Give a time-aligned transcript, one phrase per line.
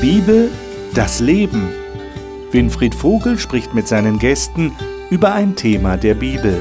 [0.00, 0.48] Bibel,
[0.94, 1.70] das Leben.
[2.52, 4.70] Winfried Vogel spricht mit seinen Gästen
[5.10, 6.56] über ein Thema der Bibel.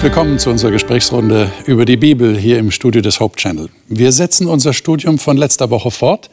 [0.00, 3.68] Willkommen zu unserer Gesprächsrunde über die Bibel hier im Studio des Hope Channel.
[3.86, 6.28] Wir setzen unser Studium von letzter Woche fort.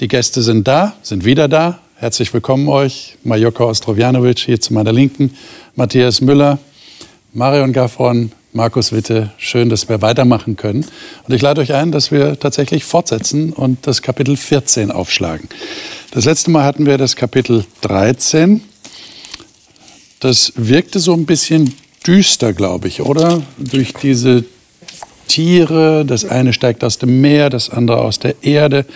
[0.00, 1.80] Die Gäste sind da, sind wieder da.
[1.98, 3.16] Herzlich willkommen euch.
[3.24, 5.34] Majoka Ostrovjanovic hier zu meiner Linken,
[5.76, 6.58] Matthias Müller,
[7.32, 9.32] Marion Gaffron, Markus Witte.
[9.38, 10.84] Schön, dass wir weitermachen können.
[11.26, 15.48] Und ich lade euch ein, dass wir tatsächlich fortsetzen und das Kapitel 14 aufschlagen.
[16.10, 18.60] Das letzte Mal hatten wir das Kapitel 13.
[20.20, 21.72] Das wirkte so ein bisschen
[22.06, 23.40] düster, glaube ich, oder?
[23.56, 24.44] Durch diese
[25.28, 28.86] Tiere, das eine steigt aus dem Meer, das andere aus der Erde.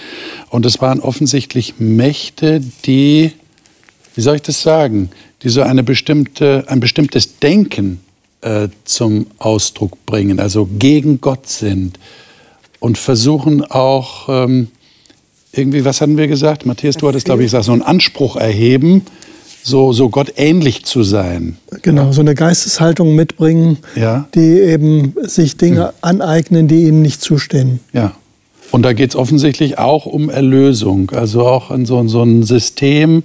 [0.50, 3.32] Und es waren offensichtlich Mächte, die,
[4.14, 5.10] wie soll ich das sagen,
[5.42, 8.00] die so eine bestimmte, ein bestimmtes Denken
[8.42, 11.98] äh, zum Ausdruck bringen, also gegen Gott sind
[12.78, 14.68] und versuchen auch ähm,
[15.52, 16.66] irgendwie, was hatten wir gesagt?
[16.66, 19.04] Matthias, du hattest, glaube ich, gesagt, so einen Anspruch erheben,
[19.62, 21.56] so, so Gott ähnlich zu sein.
[21.82, 24.26] Genau, so eine Geisteshaltung mitbringen, Ja.
[24.34, 27.80] die eben sich Dinge aneignen, die ihnen nicht zustehen.
[27.92, 28.12] Ja.
[28.70, 33.22] Und da geht es offensichtlich auch um Erlösung, also auch in so, so ein System,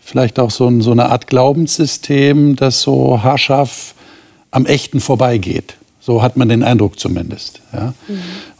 [0.00, 3.94] vielleicht auch so, ein, so eine Art Glaubenssystem, das so haarscharf
[4.50, 5.76] am Echten vorbeigeht.
[6.02, 7.60] So hat man den Eindruck zumindest.
[7.74, 7.92] Ja?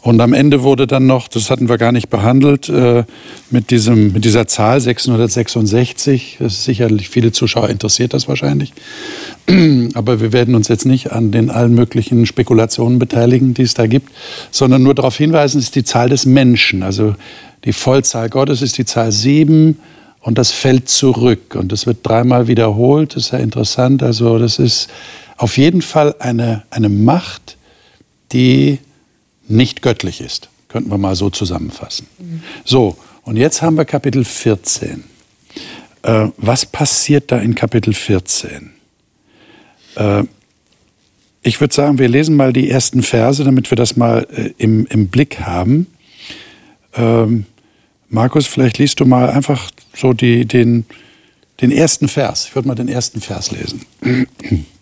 [0.02, 3.04] Und am Ende wurde dann noch, das hatten wir gar nicht behandelt, äh,
[3.50, 8.72] mit, diesem, mit dieser Zahl 666, das ist sicherlich viele Zuschauer interessiert das wahrscheinlich,
[9.94, 13.86] aber wir werden uns jetzt nicht an den allen möglichen Spekulationen beteiligen, die es da
[13.86, 14.10] gibt,
[14.50, 16.82] sondern nur darauf hinweisen, es ist die Zahl des Menschen.
[16.82, 17.14] Also
[17.64, 19.78] die Vollzahl Gottes ist die Zahl sieben
[20.20, 21.54] und das fällt zurück.
[21.54, 24.02] Und das wird dreimal wiederholt, das ist ja interessant.
[24.02, 24.88] Also das ist
[25.40, 27.56] auf jeden Fall eine, eine Macht,
[28.30, 28.78] die
[29.48, 30.50] nicht göttlich ist.
[30.68, 32.06] Könnten wir mal so zusammenfassen.
[32.66, 35.02] So, und jetzt haben wir Kapitel 14.
[36.02, 38.70] Äh, was passiert da in Kapitel 14?
[39.96, 40.24] Äh,
[41.42, 44.86] ich würde sagen, wir lesen mal die ersten Verse, damit wir das mal äh, im,
[44.88, 45.86] im Blick haben.
[46.92, 47.46] Ähm,
[48.10, 50.84] Markus, vielleicht liest du mal einfach so die, den,
[51.62, 52.44] den ersten Vers.
[52.44, 53.86] Ich würde mal den ersten Vers lesen.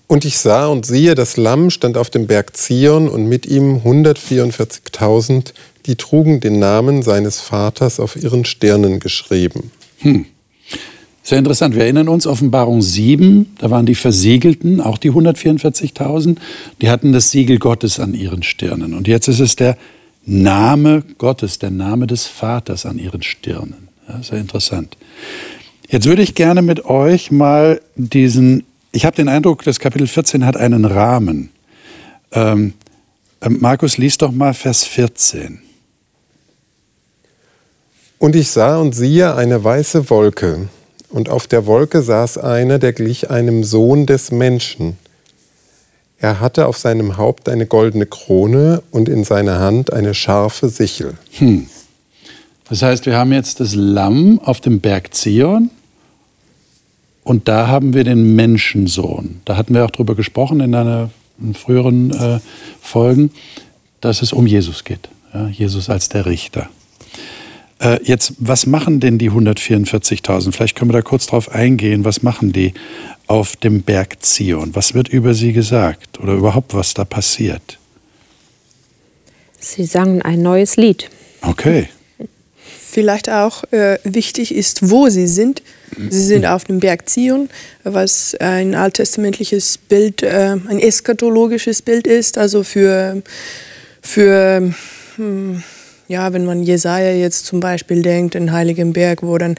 [0.09, 3.83] Und ich sah und siehe, das Lamm stand auf dem Berg Zion und mit ihm
[3.85, 5.53] 144.000,
[5.85, 9.71] die trugen den Namen seines Vaters auf ihren Stirnen geschrieben.
[11.23, 11.75] Sehr interessant.
[11.75, 16.39] Wir erinnern uns, Offenbarung 7, da waren die Versiegelten, auch die 144.000,
[16.81, 18.95] die hatten das Siegel Gottes an ihren Stirnen.
[18.95, 19.77] Und jetzt ist es der
[20.25, 23.89] Name Gottes, der Name des Vaters an ihren Stirnen.
[24.09, 24.97] Ja, sehr interessant.
[25.91, 30.45] Jetzt würde ich gerne mit euch mal diesen, ich habe den Eindruck, das Kapitel 14
[30.45, 31.51] hat einen Rahmen.
[32.33, 32.75] Ähm,
[33.41, 35.61] ähm, Markus, lies doch mal Vers 14.
[38.19, 40.69] Und ich sah und siehe eine weiße Wolke,
[41.11, 44.99] und auf der Wolke saß einer, der glich einem Sohn des Menschen.
[46.19, 51.15] Er hatte auf seinem Haupt eine goldene Krone und in seiner Hand eine scharfe Sichel.
[52.69, 55.71] Das heißt, wir haben jetzt das Lamm auf dem Berg Zion
[57.29, 59.43] und da haben wir den Menschensohn.
[59.45, 62.41] Da hatten wir auch drüber gesprochen in einer in früheren äh,
[62.81, 63.33] Folgen,
[64.01, 65.11] dass es um Jesus geht.
[65.35, 66.71] Ja, Jesus als der Richter.
[67.81, 70.53] Äh, jetzt, was machen denn die 144.000?
[70.53, 72.03] Vielleicht können wir da kurz drauf eingehen.
[72.03, 72.73] Was machen die
[73.27, 74.75] auf dem Berg Zion?
[74.75, 77.79] Was wird über sie gesagt oder überhaupt, was da passiert?
[79.61, 81.11] Sie sangen ein neues Lied.
[81.43, 81.89] Okay.
[82.99, 85.63] Vielleicht auch äh, wichtig ist, wo sie sind.
[86.11, 87.49] Sie sind auf dem Berg Zion,
[87.85, 93.23] was ein alttestamentliches Bild, äh, ein eschatologisches Bild ist, also für,
[94.03, 94.75] für
[95.15, 95.63] hm,
[96.09, 99.55] ja, wenn man Jesaja jetzt zum Beispiel denkt, den heiligen Berg, wo dann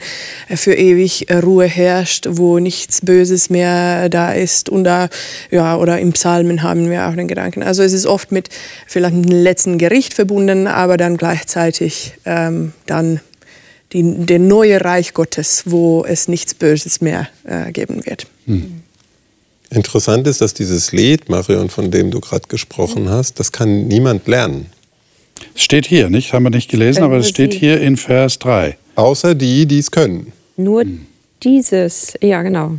[0.54, 4.68] für ewig Ruhe herrscht, wo nichts Böses mehr da ist.
[4.68, 5.08] Und da,
[5.50, 7.62] ja, oder im Psalmen haben wir auch den Gedanken.
[7.62, 8.50] Also es ist oft mit
[8.86, 13.20] vielleicht einem letzten Gericht verbunden, aber dann gleichzeitig ähm, dann
[13.92, 18.26] die, der neue Reich Gottes, wo es nichts Böses mehr äh, geben wird.
[19.70, 24.26] Interessant ist, dass dieses Lied, Marion, von dem du gerade gesprochen hast, das kann niemand
[24.26, 24.66] lernen.
[25.54, 26.32] Es steht hier, nicht?
[26.32, 28.76] Haben wir nicht gelesen, aber es steht hier in Vers 3.
[28.96, 30.32] Außer die, die es können.
[30.56, 30.84] Nur
[31.42, 32.76] dieses, ja genau.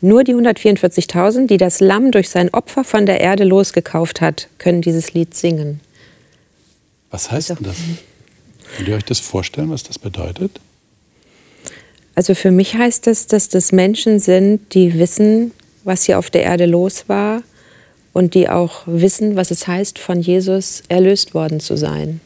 [0.00, 4.82] Nur die 144.000, die das Lamm durch sein Opfer von der Erde losgekauft hat, können
[4.82, 5.80] dieses Lied singen.
[7.10, 7.76] Was heißt denn das?
[8.76, 10.60] Könnt ihr euch das vorstellen, was das bedeutet?
[12.14, 15.52] Also für mich heißt das, dass das Menschen sind, die wissen,
[15.84, 17.42] was hier auf der Erde los war
[18.12, 22.20] und die auch wissen, was es heißt, von Jesus erlöst worden zu sein.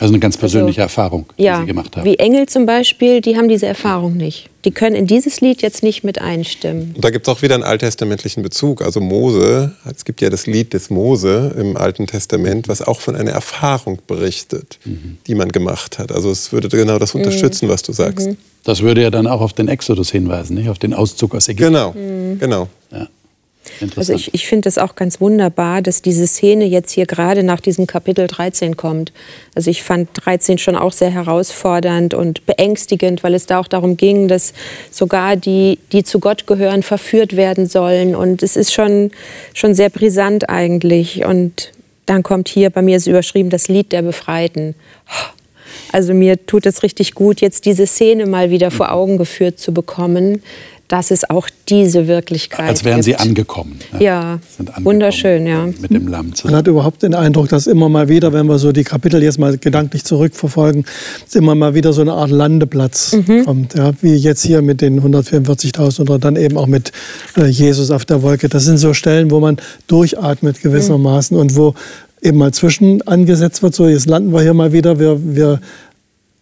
[0.00, 2.06] Also eine ganz persönliche also, Erfahrung, die ja, Sie gemacht haben.
[2.06, 4.48] Wie Engel zum Beispiel, die haben diese Erfahrung nicht.
[4.64, 6.92] Die können in dieses Lied jetzt nicht mit einstimmen.
[6.94, 8.80] Und da gibt es auch wieder einen alttestamentlichen Bezug.
[8.80, 13.14] Also Mose, es gibt ja das Lied des Mose im Alten Testament, was auch von
[13.14, 15.18] einer Erfahrung berichtet, mhm.
[15.26, 16.12] die man gemacht hat.
[16.12, 17.20] Also es würde genau das mhm.
[17.20, 17.70] unterstützen, mhm.
[17.70, 18.28] was du sagst.
[18.28, 18.36] Mhm.
[18.64, 20.70] Das würde ja dann auch auf den Exodus hinweisen, nicht?
[20.70, 21.74] auf den Auszug aus Ägypten.
[21.74, 22.38] Genau, mhm.
[22.38, 22.68] genau.
[23.96, 27.60] Also ich, ich finde es auch ganz wunderbar, dass diese Szene jetzt hier gerade nach
[27.60, 29.12] diesem Kapitel 13 kommt.
[29.54, 33.96] Also ich fand 13 schon auch sehr herausfordernd und beängstigend, weil es da auch darum
[33.96, 34.52] ging, dass
[34.90, 38.14] sogar die, die zu Gott gehören, verführt werden sollen.
[38.14, 39.10] Und es ist schon,
[39.54, 41.24] schon sehr brisant eigentlich.
[41.24, 41.72] Und
[42.06, 44.74] dann kommt hier, bei mir ist überschrieben, das Lied der Befreiten.
[45.92, 49.72] Also mir tut es richtig gut, jetzt diese Szene mal wieder vor Augen geführt zu
[49.72, 50.42] bekommen,
[50.90, 53.04] dass es auch diese Wirklichkeit Als wären gibt.
[53.04, 53.78] Sie angekommen.
[53.92, 54.02] Ne?
[54.02, 55.66] Ja, angekommen wunderschön, ja.
[55.66, 56.52] Mit dem Lamm zusammen.
[56.52, 59.38] Man hat überhaupt den Eindruck, dass immer mal wieder, wenn wir so die Kapitel jetzt
[59.38, 60.84] mal gedanklich zurückverfolgen,
[61.24, 63.44] dass immer mal wieder so eine Art Landeplatz mhm.
[63.44, 63.74] kommt.
[63.74, 66.90] Ja, wie jetzt hier mit den 144.000 oder dann eben auch mit
[67.36, 68.48] äh, Jesus auf der Wolke.
[68.48, 71.40] Das sind so Stellen, wo man durchatmet gewissermaßen mhm.
[71.40, 71.74] und wo
[72.22, 75.60] eben mal zwischen angesetzt wird, so jetzt landen wir hier mal wieder, wir, wir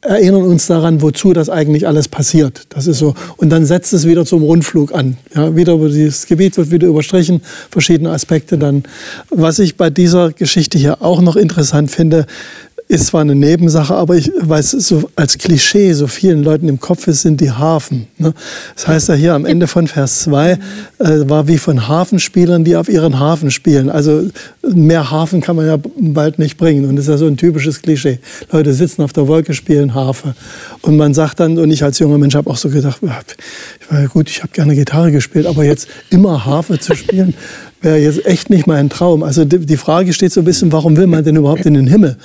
[0.00, 2.66] erinnern uns daran, wozu das eigentlich alles passiert.
[2.68, 3.14] Das ist so.
[3.36, 5.16] Und dann setzt es wieder zum Rundflug an.
[5.34, 8.84] Ja, wieder über dieses Gebiet wird wieder überstrichen, verschiedene Aspekte dann.
[9.30, 12.26] Was ich bei dieser Geschichte hier auch noch interessant finde,
[12.88, 17.06] ist zwar eine Nebensache, aber ich weiß, so als Klischee so vielen Leuten im Kopf
[17.06, 18.06] ist, sind die Hafen.
[18.16, 18.32] Ne?
[18.74, 20.58] Das heißt ja hier am Ende von Vers 2 äh,
[20.98, 23.90] war wie von Hafenspielern, die auf ihren Hafen spielen.
[23.90, 24.30] Also
[24.62, 26.88] mehr Hafen kann man ja bald nicht bringen.
[26.88, 28.20] Und das ist ja so ein typisches Klischee.
[28.50, 30.34] Leute sitzen auf der Wolke, spielen Harfe.
[30.80, 34.00] Und man sagt dann, und ich als junger Mensch habe auch so gedacht, ich war
[34.00, 37.34] ja gut, ich habe gerne Gitarre gespielt, aber jetzt immer Harfe zu spielen,
[37.80, 39.22] wäre jetzt echt nicht mein Traum.
[39.22, 42.16] Also die Frage steht so ein bisschen, warum will man denn überhaupt in den Himmel?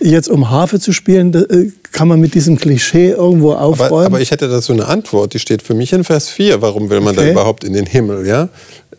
[0.00, 3.92] Jetzt um Harfe zu spielen, äh, kann man mit diesem Klischee irgendwo aufräumen.
[3.92, 6.62] Aber, aber ich hätte dazu eine Antwort, die steht für mich in Vers 4.
[6.62, 7.26] Warum will man okay.
[7.26, 8.26] da überhaupt in den Himmel?
[8.26, 8.48] Ja?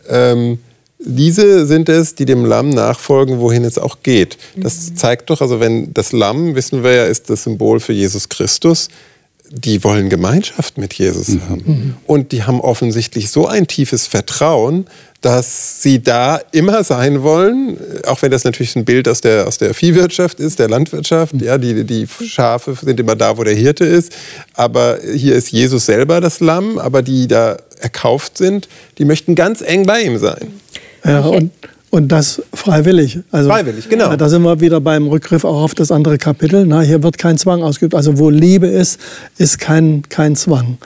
[0.08, 0.58] Ähm,
[1.06, 4.38] diese sind es, die dem Lamm nachfolgen, wohin es auch geht.
[4.56, 4.96] Das mhm.
[4.96, 8.88] zeigt doch, also wenn das Lamm, wissen wir ja, ist das Symbol für Jesus Christus,
[9.50, 11.48] die wollen Gemeinschaft mit Jesus mhm.
[11.48, 11.62] haben.
[11.66, 11.94] Mhm.
[12.06, 14.86] Und die haben offensichtlich so ein tiefes Vertrauen,
[15.24, 19.56] dass sie da immer sein wollen, auch wenn das natürlich ein Bild aus der, aus
[19.56, 21.40] der Viehwirtschaft ist, der Landwirtschaft.
[21.40, 24.12] Ja, die, die Schafe sind immer da, wo der Hirte ist.
[24.52, 28.68] Aber hier ist Jesus selber das Lamm, aber die da erkauft sind,
[28.98, 30.60] die möchten ganz eng bei ihm sein.
[31.06, 31.52] Ja, und,
[31.88, 33.20] und das freiwillig.
[33.30, 34.14] Also, freiwillig, genau.
[34.16, 36.66] Da sind wir wieder beim Rückgriff auch auf das andere Kapitel.
[36.66, 37.94] Na, hier wird kein Zwang ausgeübt.
[37.94, 39.00] Also wo Liebe ist,
[39.38, 40.76] ist kein, kein Zwang.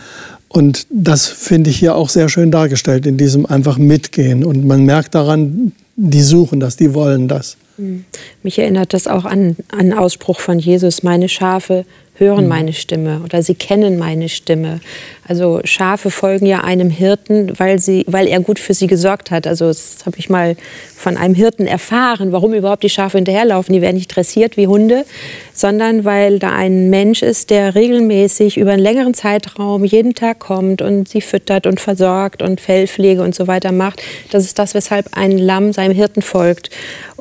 [0.48, 4.44] Und das finde ich hier auch sehr schön dargestellt, in diesem einfach Mitgehen.
[4.44, 7.56] Und man merkt daran, die suchen das, die wollen das.
[7.78, 8.04] Hm.
[8.42, 11.84] Mich erinnert das auch an einen Ausspruch von Jesus, meine Schafe
[12.18, 12.48] hören mhm.
[12.48, 14.80] meine Stimme oder sie kennen meine Stimme.
[15.26, 19.46] Also Schafe folgen ja einem Hirten, weil, sie, weil er gut für sie gesorgt hat.
[19.46, 20.56] Also das habe ich mal
[20.96, 23.74] von einem Hirten erfahren, warum überhaupt die Schafe hinterherlaufen.
[23.74, 25.04] Die werden nicht dressiert wie Hunde,
[25.52, 30.82] sondern weil da ein Mensch ist, der regelmäßig über einen längeren Zeitraum jeden Tag kommt
[30.82, 34.02] und sie füttert und versorgt und Fellpflege und so weiter macht.
[34.30, 36.70] Das ist das, weshalb ein Lamm seinem Hirten folgt.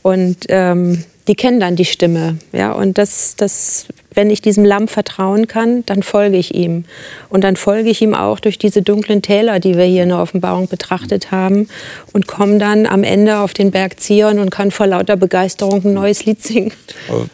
[0.07, 2.37] Und ähm, die kennen dann die Stimme.
[2.53, 2.71] Ja?
[2.71, 6.85] Und das, das, wenn ich diesem Lamm vertrauen kann, dann folge ich ihm.
[7.27, 10.19] Und dann folge ich ihm auch durch diese dunklen Täler, die wir hier in der
[10.19, 11.67] Offenbarung betrachtet haben,
[12.13, 15.93] und komme dann am Ende auf den Berg Zion und kann vor lauter Begeisterung ein
[15.93, 16.71] neues Lied singen.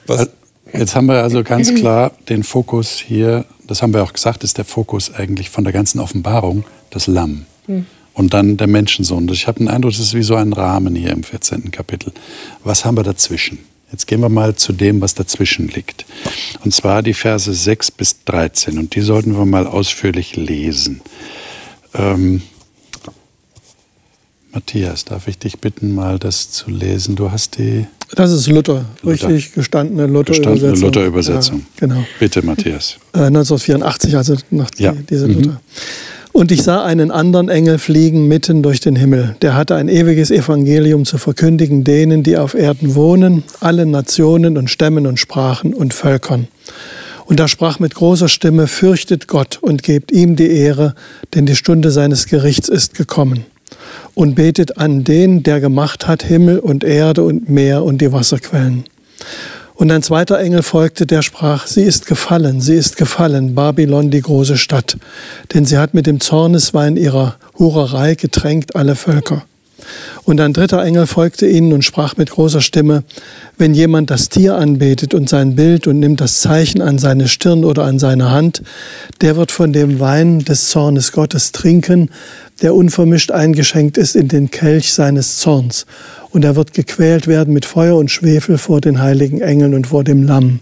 [0.07, 0.29] Was?
[0.73, 4.57] Jetzt haben wir also ganz klar den Fokus hier, das haben wir auch gesagt, ist
[4.57, 7.45] der Fokus eigentlich von der ganzen Offenbarung das Lamm.
[7.67, 9.27] Hm und dann der Menschensohn.
[9.29, 11.71] Ich habe den Eindruck, das ist wie so ein Rahmen hier im 14.
[11.71, 12.11] Kapitel.
[12.63, 13.59] Was haben wir dazwischen?
[13.91, 16.05] Jetzt gehen wir mal zu dem, was dazwischen liegt.
[16.63, 18.79] Und zwar die Verse 6 bis 13.
[18.79, 21.01] Und die sollten wir mal ausführlich lesen.
[21.93, 22.41] Ähm,
[24.51, 27.15] Matthias, darf ich dich bitten, mal das zu lesen?
[27.15, 27.87] Du hast die.
[28.15, 29.29] Das ist Luther, Luther.
[29.29, 30.53] richtig gestandene Luther-Übersetzung.
[30.53, 31.59] Gestandene Luther-Übersetzung.
[31.59, 32.05] Ja, genau.
[32.19, 32.97] Bitte, Matthias.
[33.13, 34.91] Äh, 1984, also nach die, ja.
[34.91, 35.59] diese Luther.
[36.33, 39.35] Und ich sah einen anderen Engel fliegen mitten durch den Himmel.
[39.43, 44.67] Der hatte ein ewiges Evangelium zu verkündigen denen, die auf Erden wohnen, allen Nationen und
[44.67, 46.47] Stämmen und Sprachen und Völkern.
[47.25, 50.95] Und er sprach mit großer Stimme, fürchtet Gott und gebt ihm die Ehre,
[51.35, 53.45] denn die Stunde seines Gerichts ist gekommen.
[54.15, 58.85] Und betet an den, der gemacht hat Himmel und Erde und Meer und die Wasserquellen.
[59.75, 64.21] Und ein zweiter Engel folgte, der sprach, sie ist gefallen, sie ist gefallen, Babylon, die
[64.21, 64.97] große Stadt,
[65.53, 69.43] denn sie hat mit dem Zorneswein ihrer Hurerei getränkt alle Völker.
[70.23, 73.03] Und ein dritter Engel folgte ihnen und sprach mit großer Stimme,
[73.57, 77.65] wenn jemand das Tier anbetet und sein Bild und nimmt das Zeichen an seine Stirn
[77.65, 78.63] oder an seine Hand,
[79.21, 82.09] der wird von dem Wein des Zornes Gottes trinken,
[82.61, 85.85] der unvermischt eingeschenkt ist in den Kelch seines Zorns.
[86.33, 90.03] Und er wird gequält werden mit Feuer und Schwefel vor den heiligen Engeln und vor
[90.03, 90.61] dem Lamm.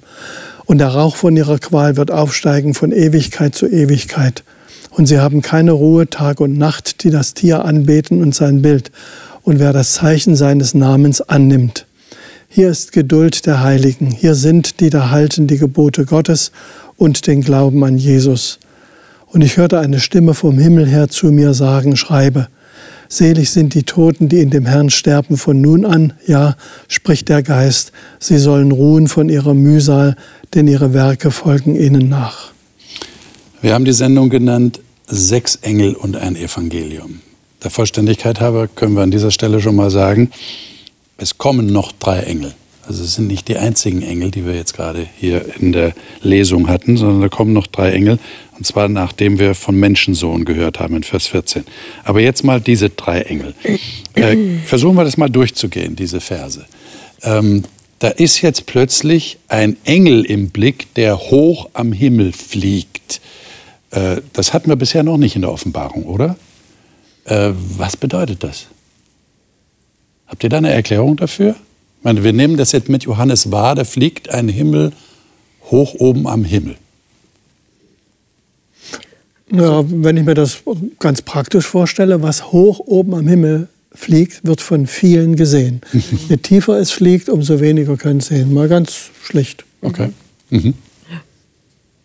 [0.65, 4.43] Und der Rauch von ihrer Qual wird aufsteigen von Ewigkeit zu Ewigkeit.
[4.89, 8.91] Und sie haben keine Ruhe Tag und Nacht, die das Tier anbeten und sein Bild.
[9.43, 11.85] Und wer das Zeichen seines Namens annimmt.
[12.49, 14.07] Hier ist Geduld der Heiligen.
[14.11, 16.51] Hier sind die, da halten die Gebote Gottes
[16.97, 18.59] und den Glauben an Jesus.
[19.27, 22.49] Und ich hörte eine Stimme vom Himmel her zu mir sagen, schreibe,
[23.11, 26.55] Selig sind die Toten, die in dem Herrn sterben von nun an, ja,
[26.87, 30.15] spricht der Geist, sie sollen ruhen von ihrer Mühsal,
[30.53, 32.53] denn ihre Werke folgen ihnen nach.
[33.61, 37.19] Wir haben die Sendung genannt Sechs Engel und ein Evangelium.
[37.61, 40.31] Der Vollständigkeit halber können wir an dieser Stelle schon mal sagen,
[41.17, 42.53] es kommen noch drei Engel.
[42.87, 46.67] Also es sind nicht die einzigen Engel, die wir jetzt gerade hier in der Lesung
[46.67, 48.17] hatten, sondern da kommen noch drei Engel.
[48.57, 51.63] Und zwar nachdem wir von Menschensohn gehört haben in Vers 14.
[52.03, 53.53] Aber jetzt mal diese drei Engel.
[54.13, 56.65] Äh, versuchen wir das mal durchzugehen, diese Verse.
[57.23, 57.63] Ähm,
[57.99, 63.21] da ist jetzt plötzlich ein Engel im Blick, der hoch am Himmel fliegt.
[63.91, 66.35] Äh, das hatten wir bisher noch nicht in der Offenbarung, oder?
[67.25, 68.67] Äh, was bedeutet das?
[70.25, 71.55] Habt ihr da eine Erklärung dafür?
[72.01, 74.91] Ich meine, wir nehmen das jetzt mit Johannes wahr, da fliegt ein Himmel
[75.69, 76.75] hoch oben am Himmel.
[79.51, 80.63] Ja, wenn ich mir das
[80.97, 85.81] ganz praktisch vorstelle, was hoch oben am Himmel fliegt, wird von vielen gesehen.
[86.27, 88.51] Je tiefer es fliegt, umso weniger können es sehen.
[88.51, 89.63] Mal ganz schlicht.
[89.83, 90.09] Okay.
[90.49, 90.73] Mhm.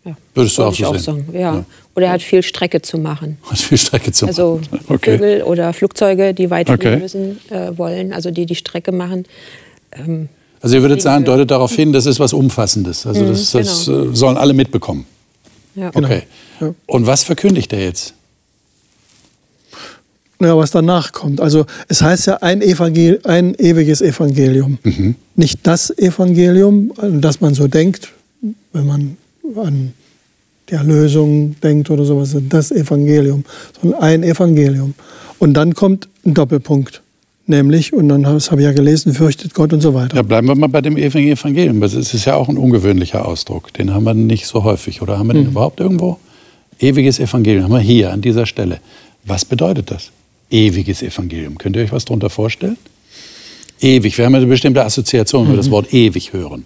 [0.05, 0.15] Ja.
[0.35, 1.39] Würdest du Würde auch ich so auch sagen, ja.
[1.39, 1.65] Ja.
[1.95, 3.39] Oder er hat viel Strecke zu machen.
[3.49, 4.85] Was viel Strecke zu Also machen.
[4.89, 5.17] Okay.
[5.17, 6.81] Vögel oder Flugzeuge, die weit Okay.
[6.81, 9.25] fliegen müssen, äh, wollen, also die die Strecke machen.
[9.91, 10.29] Ähm,
[10.61, 13.05] Also ihr würdet sagen, deutet darauf hin, das ist was Umfassendes.
[13.05, 14.11] Also Mhm, das, das genau.
[14.11, 15.05] äh, sollen alle mitbekommen.
[15.75, 15.91] ja.
[15.93, 16.23] Okay.
[16.59, 16.73] Ja.
[16.87, 18.13] Und was verkündigt er jetzt?
[20.39, 21.41] Ja, was danach kommt.
[21.41, 24.77] Also es heißt ja ein, Evangel ein ewiges Evangelium.
[25.35, 28.09] Nicht das Evangelium, an das man so denkt,
[28.71, 29.17] wenn man
[29.55, 29.93] an
[30.69, 33.45] die Erlösung denkt oder sowas, das Evangelium,
[33.81, 34.93] sondern ein Evangelium.
[35.39, 37.01] Und dann kommt ein Doppelpunkt.
[37.49, 40.17] Nämlich, und dann das habe ich ja gelesen, fürchtet Gott und so weiter.
[40.17, 41.79] Ja, bleiben wir mal bei dem Evangelium.
[41.79, 43.71] Das ist ja auch ein ungewöhnlicher Ausdruck.
[43.73, 45.01] Den haben wir nicht so häufig.
[45.01, 45.49] Oder haben wir den Mhm.
[45.51, 46.17] überhaupt irgendwo?
[46.79, 48.79] Ewiges Evangelium haben wir hier an dieser Stelle.
[49.25, 50.11] Was bedeutet das?
[50.51, 51.57] Ewiges Evangelium.
[51.57, 52.77] Könnt ihr euch was darunter vorstellen?
[53.79, 54.17] Ewig.
[54.17, 55.57] Wir haben ja eine bestimmte Assoziation, wenn wir Mhm.
[55.57, 56.65] das Wort ewig hören.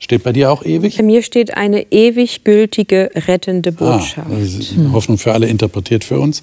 [0.00, 0.96] Steht bei dir auch ewig?
[0.96, 4.18] Bei mir steht eine ewig gültige, rettende Botschaft.
[4.30, 6.42] Ah, das ist eine Hoffnung für alle interpretiert für uns.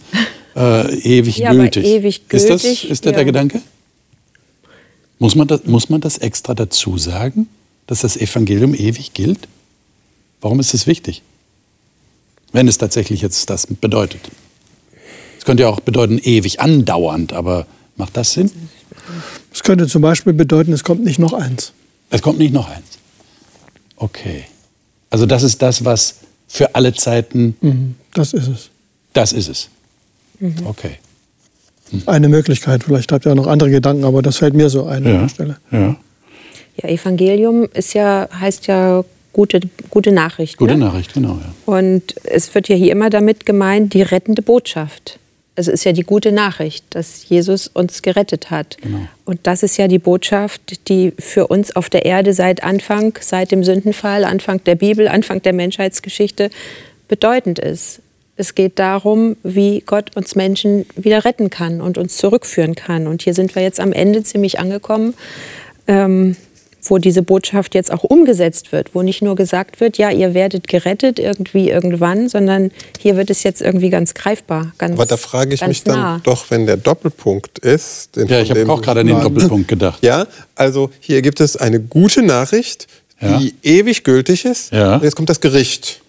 [0.56, 1.86] Äh, ewig Ja, aber gültig.
[1.86, 3.16] ewig Ist das, gültig, ist das ja.
[3.18, 3.62] der Gedanke?
[5.20, 7.48] Muss man, das, muss man das extra dazu sagen,
[7.88, 9.48] dass das Evangelium ewig gilt?
[10.42, 11.22] Warum ist es wichtig?
[12.52, 14.22] Wenn es tatsächlich jetzt das bedeutet.
[15.38, 17.66] Es könnte ja auch bedeuten ewig andauernd, aber
[17.98, 18.52] macht das Sinn?
[19.54, 21.74] Es könnte zum Beispiel bedeuten, es kommt nicht noch eins.
[22.10, 22.86] Es kommt nicht noch eins.
[23.98, 24.46] Okay.
[25.10, 26.16] Also das ist das, was
[26.48, 28.70] für alle Zeiten, Mhm, Das ist es.
[29.14, 29.70] das ist es.
[30.66, 30.98] Okay.
[32.08, 32.84] Eine Möglichkeit.
[32.84, 35.22] Vielleicht habt ihr auch noch andere Gedanken, aber das fällt mir so ein an Ja.
[35.22, 35.58] der Stelle.
[35.72, 35.96] ja.
[36.84, 40.58] Ja, Evangelium ist ja, heißt ja gute, gute Nachricht.
[40.58, 40.86] Gute ne?
[40.86, 41.40] Nachricht, genau.
[41.42, 41.74] Ja.
[41.74, 45.18] Und es wird ja hier immer damit gemeint, die rettende Botschaft.
[45.56, 48.76] Es ist ja die gute Nachricht, dass Jesus uns gerettet hat.
[48.82, 49.00] Genau.
[49.24, 53.52] Und das ist ja die Botschaft, die für uns auf der Erde seit Anfang, seit
[53.52, 56.50] dem Sündenfall, Anfang der Bibel, Anfang der Menschheitsgeschichte
[57.08, 58.02] bedeutend ist.
[58.38, 63.08] Es geht darum, wie Gott uns Menschen wieder retten kann und uns zurückführen kann.
[63.08, 65.14] Und hier sind wir jetzt am Ende ziemlich angekommen.
[65.88, 66.36] Ähm,
[66.90, 70.68] wo diese Botschaft jetzt auch umgesetzt wird, wo nicht nur gesagt wird, ja, ihr werdet
[70.68, 75.54] gerettet irgendwie irgendwann, sondern hier wird es jetzt irgendwie ganz greifbar, ganz Aber da frage
[75.54, 76.22] ich mich dann nah.
[76.24, 78.16] doch, wenn der Doppelpunkt ist.
[78.16, 80.04] Ja, ich habe auch gerade an den Doppelpunkt gedacht.
[80.04, 82.88] Ja, also hier gibt es eine gute Nachricht,
[83.20, 83.38] Ja.
[83.40, 84.72] die ewig gültig ist.
[84.72, 84.96] Ja.
[84.96, 86.02] Und jetzt kommt das Gericht.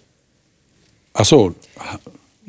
[1.19, 1.53] Ach so.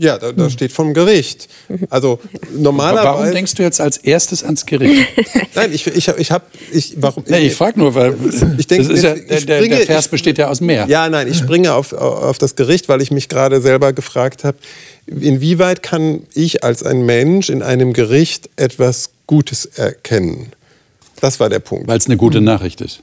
[0.00, 1.48] Ja, da, da steht vom Gericht.
[1.90, 2.20] Also
[2.56, 3.04] normalerweise.
[3.18, 5.08] Warum denkst du jetzt als erstes ans Gericht?
[5.56, 6.44] Nein, ich, ich, ich habe.
[6.72, 8.14] Ich, warum, nee, ich frage nur, weil
[8.58, 10.86] Ich denk, das ist ja, der, der, springe- der Vers ich- besteht ja aus mehr.
[10.88, 14.58] Ja, nein, ich springe auf, auf das Gericht, weil ich mich gerade selber gefragt habe,
[15.08, 20.52] inwieweit kann ich als ein Mensch in einem Gericht etwas Gutes erkennen?
[21.20, 21.88] Das war der Punkt.
[21.88, 23.00] Weil es eine gute Nachricht ist.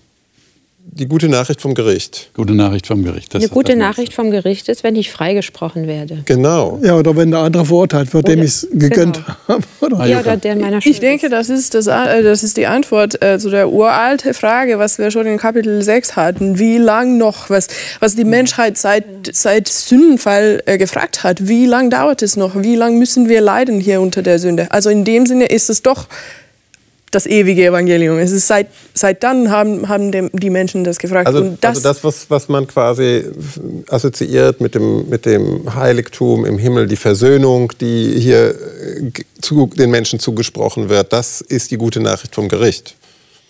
[0.88, 2.30] Die gute Nachricht vom Gericht.
[2.36, 3.34] Gute Nachricht vom Gericht.
[3.34, 6.20] Das Eine gute Nachricht vom Gericht ist, wenn ich freigesprochen werde.
[6.26, 6.80] Genau.
[6.84, 9.38] Ja, oder wenn der andere verurteilt wird, dem ich es gegönnt genau.
[9.48, 9.64] habe.
[9.82, 10.06] Oder?
[10.06, 13.22] Ja, oder der in meiner Ich denke, das ist, das, äh, das ist die Antwort
[13.24, 16.60] äh, zu der uralte Frage, was wir schon in Kapitel 6 hatten.
[16.60, 17.68] Wie lang noch, was,
[18.00, 22.62] was die Menschheit seit, seit Sündenfall äh, gefragt hat, wie lange dauert es noch?
[22.62, 24.72] Wie lange müssen wir leiden hier unter der Sünde?
[24.72, 26.08] Also in dem Sinne ist es doch
[27.16, 28.18] das ewige Evangelium.
[28.18, 31.28] Es ist seit, seit dann haben, haben die Menschen das gefragt.
[31.28, 33.24] Also das, also das, was, was man quasi
[33.90, 39.90] assoziiert mit dem, mit dem Heiligtum im Himmel, die Versöhnung, die hier äh, zu den
[39.90, 42.96] Menschen zugesprochen wird, das ist die gute Nachricht vom Gericht.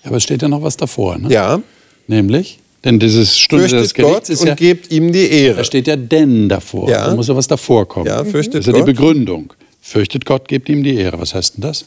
[0.04, 1.18] Aber es steht ja noch was davor.
[1.18, 1.30] Ne?
[1.30, 1.62] Ja.
[2.08, 2.60] Nämlich?
[2.84, 5.58] Denn dieses Stunde fürchtet des Gerichts Gott ist und ja, gebt ihm die Ehre.
[5.58, 6.88] Da steht ja denn davor.
[6.88, 7.08] Ja.
[7.08, 8.06] Da muss ja was davor kommen.
[8.06, 9.52] Ja, fürchtet das ist ja die Begründung.
[9.82, 11.20] Fürchtet Gott, gebt ihm die Ehre.
[11.20, 11.86] Was heißt denn das?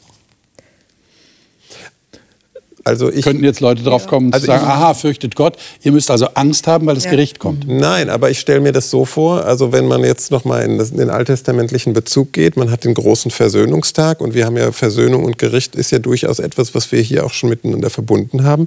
[2.89, 6.11] Also ich, Könnten jetzt Leute drauf kommen also zu sagen, aha, fürchtet Gott, ihr müsst
[6.11, 7.11] also Angst haben, weil das ja.
[7.11, 7.69] Gericht kommt.
[7.69, 10.97] Nein, aber ich stelle mir das so vor, also wenn man jetzt nochmal in, in
[10.97, 15.37] den alttestamentlichen Bezug geht, man hat den großen Versöhnungstag und wir haben ja Versöhnung und
[15.37, 18.65] Gericht ist ja durchaus etwas, was wir hier auch schon miteinander verbunden haben.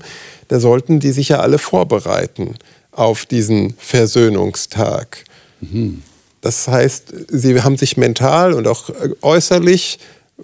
[0.50, 2.54] Da sollten die sich ja alle vorbereiten
[2.92, 5.24] auf diesen Versöhnungstag.
[5.62, 6.04] Mhm.
[6.42, 8.92] Das heißt, sie haben sich mental und auch
[9.24, 9.98] äußerlich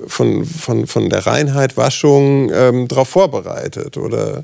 [0.06, 4.44] von, von, von der Reinheit, Waschung ähm, darauf vorbereitet oder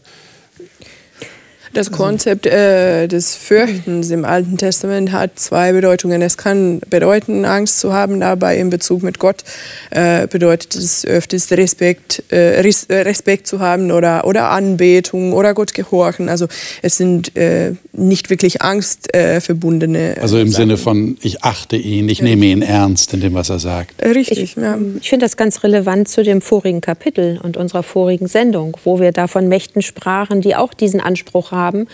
[1.74, 6.22] das Konzept äh, des Fürchtens im Alten Testament hat zwei Bedeutungen.
[6.22, 9.44] Es kann bedeuten, Angst zu haben, dabei in Bezug mit Gott
[9.90, 15.74] äh, bedeutet es öfters Respekt, äh, äh, Respekt zu haben oder, oder Anbetung oder Gott
[15.74, 16.30] gehorchen.
[16.30, 16.48] Also
[16.82, 20.18] es sind äh, nicht wirklich angstverbundene.
[20.18, 20.64] Äh, also im Sachen.
[20.64, 24.02] Sinne von, ich achte ihn, ich nehme ihn ernst in dem, was er sagt.
[24.04, 24.78] Richtig, ich, ja.
[25.02, 29.12] Ich finde das ganz relevant zu dem vorigen Kapitel und unserer vorigen Sendung, wo wir
[29.12, 31.88] da von Mächten sprachen, die auch diesen Anspruch haben haben,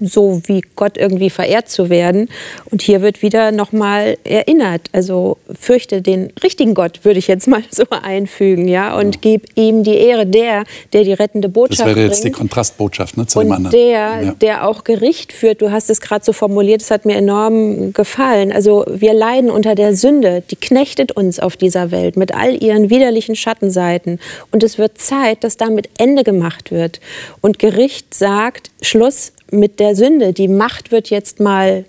[0.00, 2.28] so wie Gott irgendwie verehrt zu werden.
[2.70, 4.88] Und hier wird wieder nochmal erinnert.
[4.92, 9.20] Also fürchte den richtigen Gott, würde ich jetzt mal so einfügen, ja, und ja.
[9.20, 12.34] gib ihm die Ehre, der, der die rettende Botschaft Das wäre jetzt bringt.
[12.34, 13.76] die Kontrastbotschaft ne, zu und dem anderen.
[13.76, 14.34] Der, ja.
[14.40, 15.60] der auch Gericht führt.
[15.60, 18.52] Du hast es gerade so formuliert, es hat mir enorm gefallen.
[18.52, 22.90] Also wir leiden unter der Sünde, die knechtet uns auf dieser Welt mit all ihren
[22.90, 24.18] widerlichen Schattenseiten.
[24.50, 27.00] Und es wird Zeit, dass damit Ende gemacht wird.
[27.40, 30.32] Und Gericht sagt, Schluss mit der Sünde.
[30.32, 31.84] Die Macht wird jetzt mal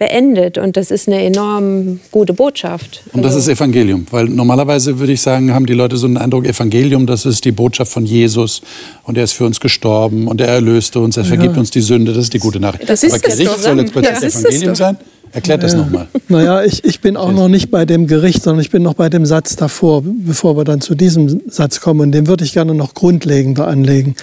[0.00, 3.02] beendet und das ist eine enorm gute Botschaft.
[3.12, 6.16] Und das also ist Evangelium, weil normalerweise würde ich sagen, haben die Leute so einen
[6.16, 8.62] Eindruck, Evangelium, das ist die Botschaft von Jesus
[9.04, 11.28] und er ist für uns gestorben und er erlöste uns, er ja.
[11.28, 12.88] vergibt uns die Sünde, das ist die gute Nachricht.
[12.88, 14.96] Das ist Aber Gericht soll jetzt plötzlich ja, Evangelium sein?
[15.32, 16.08] Erklärt das nochmal.
[16.28, 19.08] Naja, ich, ich bin auch noch nicht bei dem Gericht, sondern ich bin noch bei
[19.08, 22.00] dem Satz davor, bevor wir dann zu diesem Satz kommen.
[22.00, 24.16] Und den würde ich gerne noch grundlegender anlegen.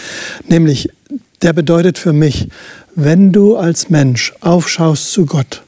[0.49, 0.89] Nämlich,
[1.41, 2.49] der bedeutet für mich,
[2.99, 5.62] wenn du als Mensch aufschaust zu Gott,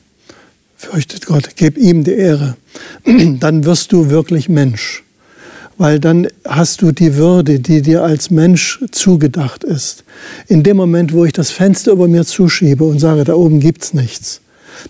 [0.75, 2.57] fürchtet Gott, gib ihm die Ehre,
[3.39, 5.03] dann wirst du wirklich Mensch.
[5.77, 10.03] Weil dann hast du die Würde, die dir als Mensch zugedacht ist.
[10.47, 13.93] In dem Moment, wo ich das Fenster über mir zuschiebe und sage, da oben gibt's
[13.93, 14.41] nichts,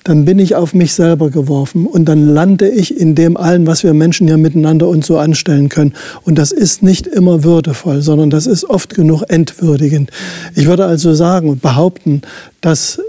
[0.04, 3.84] dann bin ich auf mich selber geworfen und dann lande ich in dem allen, was
[3.84, 5.94] wir Menschen hier miteinander uns so anstellen können.
[6.24, 10.12] Und das ist nicht immer würdevoll, sondern das ist oft genug entwürdigend.
[10.56, 12.22] Ich würde also sagen und behaupten,
[12.62, 13.00] dass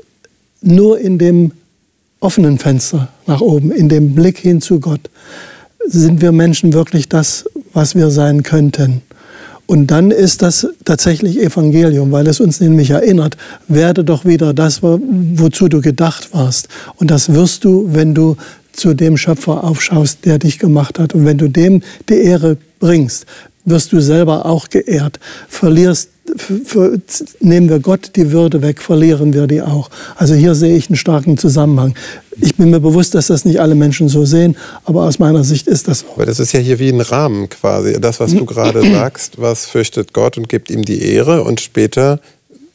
[0.62, 1.52] nur in dem
[2.20, 5.10] offenen Fenster nach oben, in dem Blick hin zu Gott,
[5.86, 9.02] sind wir Menschen wirklich das, was wir sein könnten.
[9.70, 13.36] Und dann ist das tatsächlich Evangelium, weil es uns nämlich erinnert,
[13.68, 16.66] werde doch wieder das, wozu du gedacht warst.
[16.96, 18.36] Und das wirst du, wenn du
[18.72, 21.14] zu dem Schöpfer aufschaust, der dich gemacht hat.
[21.14, 23.26] Und wenn du dem die Ehre bringst,
[23.64, 25.20] wirst du selber auch geehrt.
[25.48, 26.10] Verlierst
[27.40, 29.90] nehmen wir Gott die Würde weg, verlieren wir die auch.
[30.16, 31.94] Also hier sehe ich einen starken Zusammenhang.
[32.40, 35.66] Ich bin mir bewusst, dass das nicht alle Menschen so sehen, aber aus meiner Sicht
[35.66, 36.06] ist das so.
[36.14, 38.00] Aber das ist ja hier wie ein Rahmen quasi.
[38.00, 42.20] Das, was du gerade sagst, was fürchtet Gott und gibt ihm die Ehre und später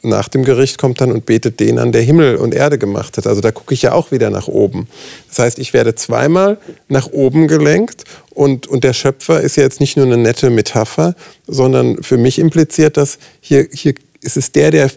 [0.05, 3.25] nach dem Gericht kommt dann und betet den an, der Himmel und Erde gemacht hat.
[3.25, 4.87] Also da gucke ich ja auch wieder nach oben.
[5.29, 8.03] Das heißt, ich werde zweimal nach oben gelenkt
[8.35, 11.15] und, und der Schöpfer ist ja jetzt nicht nur eine nette Metapher,
[11.47, 14.91] sondern für mich impliziert das, hier, hier ist es der, der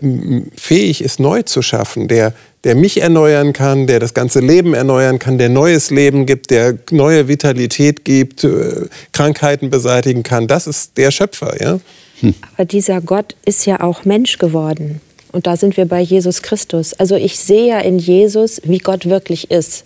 [0.56, 5.18] fähig ist, neu zu schaffen, der, der mich erneuern kann, der das ganze Leben erneuern
[5.18, 10.48] kann, der neues Leben gibt, der neue Vitalität gibt, äh, Krankheiten beseitigen kann.
[10.48, 11.78] Das ist der Schöpfer, ja.
[12.20, 12.34] Hm.
[12.54, 15.00] Aber dieser Gott ist ja auch Mensch geworden.
[15.30, 16.94] Und da sind wir bei Jesus Christus.
[16.94, 19.84] Also ich sehe ja in Jesus, wie Gott wirklich ist.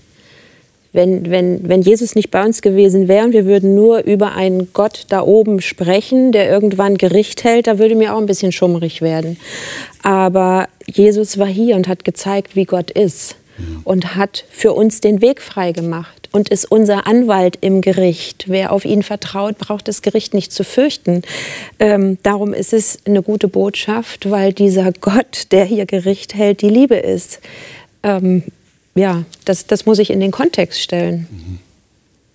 [0.93, 4.73] Wenn, wenn, wenn Jesus nicht bei uns gewesen wäre und wir würden nur über einen
[4.75, 9.01] Gott da oben sprechen, der irgendwann Gericht hält, da würde mir auch ein bisschen schummrig
[9.01, 9.39] werden.
[10.03, 13.37] Aber Jesus war hier und hat gezeigt, wie Gott ist
[13.85, 18.45] und hat für uns den Weg frei gemacht und ist unser Anwalt im Gericht.
[18.49, 21.23] Wer auf ihn vertraut, braucht das Gericht nicht zu fürchten.
[21.79, 26.71] Ähm, darum ist es eine gute Botschaft, weil dieser Gott, der hier Gericht hält, die
[26.71, 27.41] Liebe ist.
[28.03, 28.43] Ähm,
[28.95, 31.27] ja, das, das muss ich in den Kontext stellen.
[31.31, 31.59] Mhm.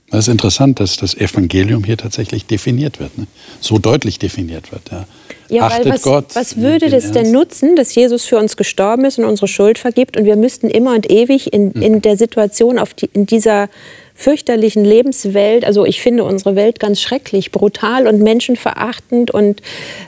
[0.10, 3.28] Es ist interessant, dass das Evangelium hier tatsächlich definiert wird, ne?
[3.60, 4.84] so deutlich definiert wird.
[4.90, 5.06] Ja.
[5.50, 6.26] Ja, Achtet was, Gott.
[6.34, 10.18] Was würde das denn nutzen, dass Jesus für uns gestorben ist und unsere Schuld vergibt
[10.18, 12.02] und wir müssten immer und ewig in, in mhm.
[12.02, 13.70] der Situation, auf die, in dieser
[14.14, 19.62] fürchterlichen Lebenswelt, also ich finde unsere Welt ganz schrecklich, brutal und menschenverachtend und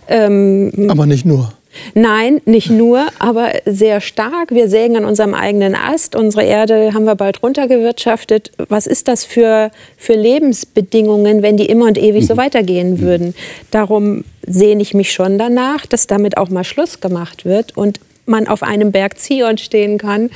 [0.07, 1.53] ähm, aber nicht nur.
[1.93, 4.51] Nein, nicht nur, aber sehr stark.
[4.51, 6.15] Wir sägen an unserem eigenen Ast.
[6.15, 8.51] Unsere Erde haben wir bald runtergewirtschaftet.
[8.69, 12.39] Was ist das für, für Lebensbedingungen, wenn die immer und ewig so mhm.
[12.39, 13.35] weitergehen würden?
[13.71, 18.47] Darum sehne ich mich schon danach, dass damit auch mal Schluss gemacht wird und man
[18.47, 20.29] auf einem Berg Zion stehen kann,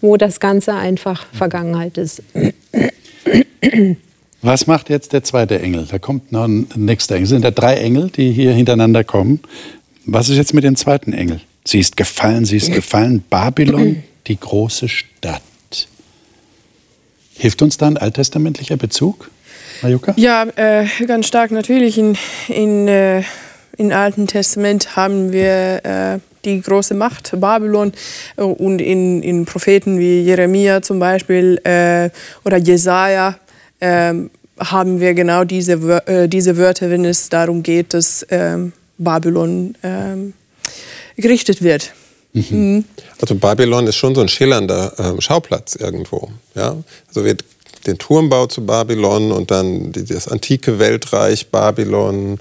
[0.00, 2.22] wo das Ganze einfach Vergangenheit ist.
[4.40, 5.86] Was macht jetzt der zweite Engel?
[5.90, 7.24] Da kommt noch ein nächster Engel.
[7.24, 9.40] Es sind da drei Engel, die hier hintereinander kommen.
[10.10, 11.42] Was ist jetzt mit dem zweiten Engel?
[11.66, 13.22] Sie ist gefallen, sie ist gefallen.
[13.28, 15.42] Babylon, die große Stadt.
[17.34, 19.30] Hilft uns da ein alttestamentlicher Bezug,
[19.82, 20.14] Majuka?
[20.16, 21.98] Ja, äh, ganz stark natürlich.
[21.98, 22.16] In,
[22.48, 23.22] in, äh,
[23.76, 27.92] Im Alten Testament haben wir äh, die große Macht Babylon
[28.38, 32.08] äh, und in, in Propheten wie Jeremia zum Beispiel äh,
[32.46, 33.38] oder Jesaja
[33.82, 35.74] ähm, haben wir genau diese,
[36.06, 40.34] äh, diese Wörter, wenn es darum geht, dass ähm, Babylon ähm,
[41.16, 41.92] gerichtet wird.
[42.32, 42.44] Mhm.
[42.50, 42.84] Mhm.
[43.20, 46.30] Also Babylon ist schon so ein schillernder äh, Schauplatz irgendwo.
[46.54, 46.76] Ja?
[47.08, 47.44] Also wird
[47.86, 52.38] den Turmbau zu Babylon und dann das antike Weltreich Babylon.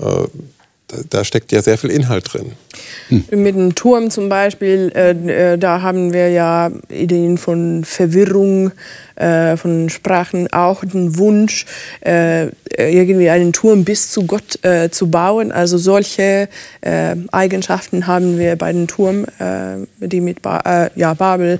[0.00, 0.26] Äh,
[1.10, 2.52] da steckt ja sehr viel Inhalt drin.
[3.08, 3.24] Hm.
[3.30, 5.10] Mit dem Turm zum Beispiel, äh,
[5.52, 8.72] äh, da haben wir ja Ideen von Verwirrung,
[9.16, 11.66] äh, von Sprachen, auch den Wunsch,
[12.00, 15.52] äh, irgendwie einen Turm bis zu Gott äh, zu bauen.
[15.52, 16.48] Also solche
[16.80, 19.26] äh, Eigenschaften haben wir bei dem Turm,
[19.98, 21.58] die mit ba ja, Babel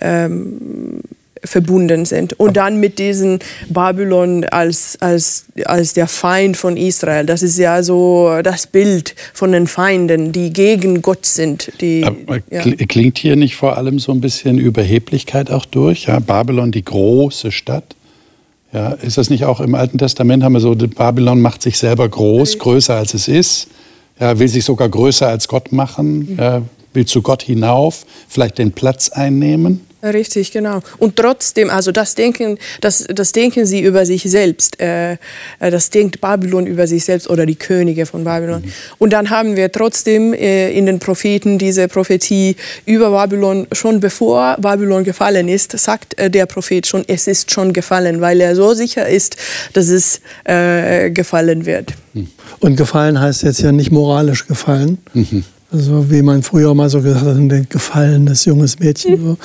[0.00, 1.00] ähm,
[1.46, 2.38] verbunden sind.
[2.38, 7.24] Und dann mit diesem Babylon als, als, als der Feind von Israel.
[7.24, 11.72] Das ist ja so das Bild von den Feinden, die gegen Gott sind.
[11.80, 12.06] Die,
[12.50, 12.60] ja.
[12.88, 16.06] Klingt hier nicht vor allem so ein bisschen Überheblichkeit auch durch?
[16.06, 17.96] Ja, Babylon, die große Stadt.
[18.72, 22.08] Ja, ist das nicht auch im Alten Testament, haben wir so, Babylon macht sich selber
[22.08, 23.68] groß, größer als es ist,
[24.20, 26.62] ja, will sich sogar größer als Gott machen, ja,
[26.96, 29.86] will zu Gott hinauf, vielleicht den Platz einnehmen?
[30.12, 30.80] Richtig, genau.
[30.98, 34.80] Und trotzdem, also das denken, das, das denken sie über sich selbst.
[34.80, 35.16] Äh, äh,
[35.70, 38.62] das denkt Babylon über sich selbst oder die Könige von Babylon.
[38.62, 38.72] Mhm.
[38.98, 43.66] Und dann haben wir trotzdem äh, in den Propheten diese Prophetie über Babylon.
[43.72, 48.40] Schon bevor Babylon gefallen ist, sagt äh, der Prophet schon, es ist schon gefallen, weil
[48.40, 49.36] er so sicher ist,
[49.72, 51.94] dass es äh, gefallen wird.
[52.60, 54.98] Und gefallen heißt jetzt ja nicht moralisch gefallen.
[55.14, 59.36] Mhm also wie man früher mal so gesagt hat, ein gefallenes junges Mädchen, so.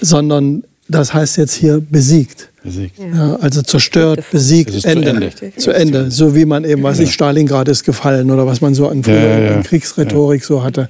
[0.00, 2.48] sondern das heißt jetzt hier besiegt.
[2.62, 2.98] Besiegt.
[2.98, 5.30] Ja, also zerstört, besiegt, Ende.
[5.30, 5.56] Zu Ende.
[5.56, 6.10] zu Ende.
[6.10, 9.14] So wie man eben, was ich, Stalingrad ist gefallen oder was man so an, früher
[9.14, 9.62] ja, ja, ja.
[9.62, 10.88] Kriegsrhetorik so hatte.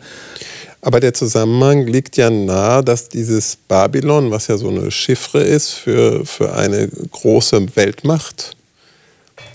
[0.82, 5.70] Aber der Zusammenhang liegt ja nahe, dass dieses Babylon, was ja so eine Chiffre ist
[5.70, 8.56] für, für eine große Weltmacht,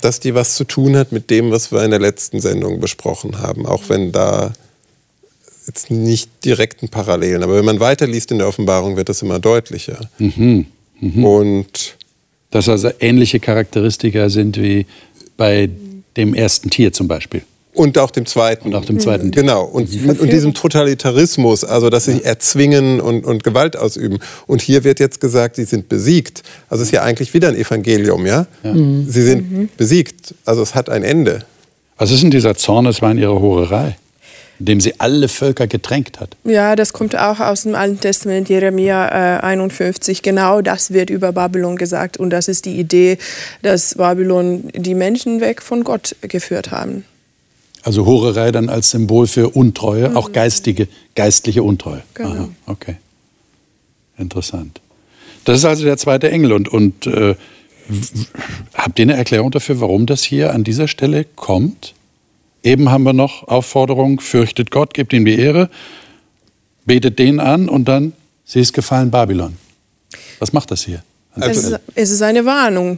[0.01, 3.39] dass die was zu tun hat mit dem, was wir in der letzten Sendung besprochen
[3.39, 3.65] haben.
[3.65, 4.54] Auch wenn da
[5.67, 10.10] jetzt nicht direkten Parallelen, aber wenn man weiterliest in der Offenbarung, wird das immer deutlicher.
[10.19, 10.67] Mhm.
[10.99, 11.25] Mhm.
[11.25, 11.95] Und
[12.51, 14.86] dass also ähnliche Charakteristika sind wie
[15.38, 15.69] bei
[16.15, 17.41] dem ersten Tier zum Beispiel.
[17.73, 18.69] Und auch dem zweiten.
[18.69, 19.34] Und auch dem zweiten.
[19.34, 19.41] Tier.
[19.41, 19.65] Genau.
[19.65, 20.12] Und, mhm.
[20.12, 24.19] und diesem Totalitarismus, also dass sie erzwingen und, und Gewalt ausüben.
[24.47, 26.43] Und hier wird jetzt gesagt, sie sind besiegt.
[26.69, 28.47] Also es ist ja eigentlich wieder ein Evangelium, ja?
[28.63, 28.73] ja.
[28.73, 29.06] Mhm.
[29.10, 29.69] Sie sind mhm.
[29.75, 30.34] besiegt.
[30.45, 31.43] Also es hat ein Ende.
[31.97, 32.86] Was ist denn dieser Zorn?
[32.86, 33.97] Es war in ihrer Hurerei
[34.60, 36.38] indem sie alle Völker getränkt hat.
[36.44, 40.22] Ja, das kommt auch aus dem Alten Testament, Jeremia äh, 51.
[40.22, 42.18] Genau das wird über Babylon gesagt.
[42.18, 43.18] Und das ist die Idee,
[43.62, 47.06] dass Babylon die Menschen weg von Gott geführt haben.
[47.84, 50.18] Also Hurerei dann als Symbol für Untreue, mhm.
[50.18, 52.02] auch geistige, geistliche Untreue.
[52.15, 52.30] Genau.
[52.30, 52.96] Aha, okay.
[54.18, 54.82] Interessant.
[55.44, 56.54] Das ist also der zweite Engel.
[56.54, 57.36] Und, und äh,
[58.74, 61.94] habt ihr eine Erklärung dafür, warum das hier an dieser Stelle kommt?
[62.65, 65.69] Eben haben wir noch Aufforderung, fürchtet Gott, gebt ihm die Ehre,
[66.86, 69.56] betet den an und dann, sie ist gefallen Babylon.
[70.39, 71.04] Was macht das hier
[71.36, 72.97] Es ist, es ist eine Warnung.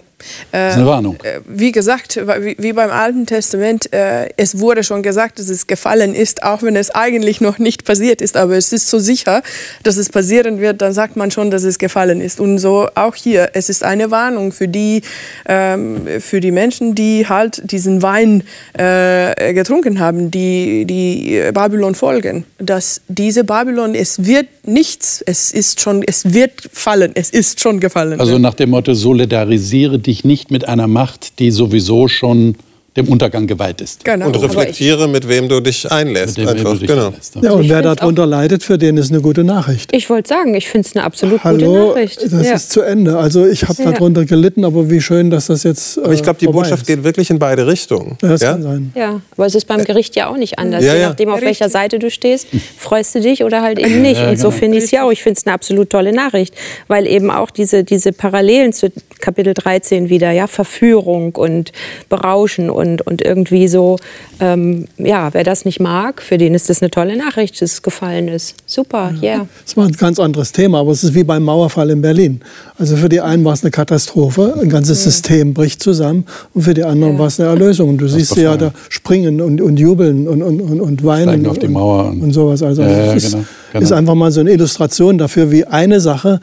[0.52, 1.18] Das ist eine Warnung.
[1.24, 2.20] Äh, Wie gesagt,
[2.58, 6.76] wie, beim Alten Testament, äh, es wurde schon gesagt, dass es gefallen ist, auch wenn
[6.76, 8.36] es eigentlich noch nicht passiert ist.
[8.36, 9.44] Aber es ist so sicher,
[9.84, 12.40] dass es passieren wird, dann sagt man schon, dass es gefallen ist.
[12.40, 15.02] Und so auch hier, es ist eine Warnung für die,
[15.48, 22.46] ähm, für die Menschen, die halt diesen Wein äh, getrunken haben, die, die Babylon folgen.
[22.58, 27.80] Dass diese Babylon, es wird nichts, es ist schon, es wird fallen, es ist schon
[27.80, 28.20] gefallen.
[28.20, 32.56] Also nach dem Motto, solidarisiere dich nicht mit einer Macht, die sowieso schon
[32.98, 34.04] dem Untergang geweiht ist.
[34.04, 34.28] genau.
[34.28, 36.38] Und reflektiere, mit wem du dich einlässt.
[36.38, 36.74] Mit dem einfach.
[36.74, 37.12] du dich genau.
[37.12, 37.36] verlässt.
[37.42, 39.90] Ja, und Ich wer darunter leidet, für den ist eine gute Nachricht.
[39.94, 42.22] Ich wollte sagen, ich finde es eine absolut gute Hallo, Nachricht.
[42.24, 42.54] das ja.
[42.56, 43.18] ist zu Ende.
[43.18, 43.92] Also ich habe Ja.
[43.92, 46.00] darunter gelitten, aber wie schön, dass das jetzt.
[46.00, 46.88] Aber ich glaube, die Botschaft ist.
[46.88, 48.18] geht wirklich in beide Richtungen.
[48.22, 48.52] Ja, das ja?
[48.54, 48.92] kann sein.
[48.96, 50.84] ja, aber es ist beim Gericht ja auch nicht anders.
[50.84, 54.22] Ja, Je nachdem, auf welcher Seite du stehst, freust du dich oder halt eben nicht.
[54.22, 55.12] Und so finde ich es ja auch.
[55.12, 56.56] Ich finde es eine absolut tolle Nachricht,
[56.88, 61.72] weil eben auch diese, diese Parallelen zu Kapitel 13 wieder, ja, Verführung und
[62.10, 63.98] Berauschen und, und irgendwie so,
[64.40, 67.82] ähm, ja, wer das nicht mag, für den ist das eine tolle Nachricht, dass es
[67.82, 68.56] gefallen ist.
[68.66, 69.28] Super, ja.
[69.38, 69.48] Yeah.
[69.66, 72.42] Das war ein ganz anderes Thema, aber es ist wie beim Mauerfall in Berlin.
[72.80, 76.74] Also für die einen war es eine Katastrophe, ein ganzes System bricht zusammen und für
[76.74, 77.90] die anderen war es eine Erlösung.
[77.90, 81.24] Und du siehst sie ja da springen und, und jubeln und, und, und, und weinen
[81.30, 82.64] Steigen auf die und, Mauer und- und sowas.
[82.64, 83.84] Also Ja, ja, es ist, genau, genau.
[83.84, 86.40] ist einfach mal so eine Illustration dafür, wie eine Sache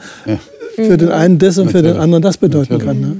[0.75, 2.85] für den einen das und für den anderen das bedeuten Natürlich.
[2.85, 2.99] kann.
[3.01, 3.17] Ne?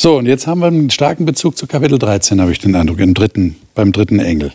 [0.00, 3.00] So, und jetzt haben wir einen starken Bezug zu Kapitel 13, habe ich den Eindruck,
[3.00, 4.52] im dritten, beim dritten Engel.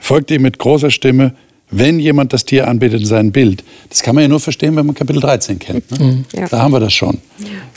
[0.00, 1.34] Folgt ihm mit großer Stimme,
[1.70, 3.62] wenn jemand das Tier anbetet in sein Bild.
[3.90, 5.88] Das kann man ja nur verstehen, wenn man Kapitel 13 kennt.
[5.92, 6.24] Ne?
[6.32, 6.48] Ja.
[6.48, 7.18] Da haben wir das schon.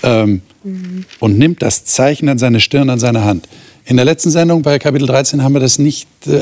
[0.02, 0.42] Ähm,
[1.20, 3.48] Und nimmt das Zeichen an seine Stirn, an seine Hand.
[3.86, 6.42] In der letzten Sendung bei Kapitel 13 haben wir das nicht äh,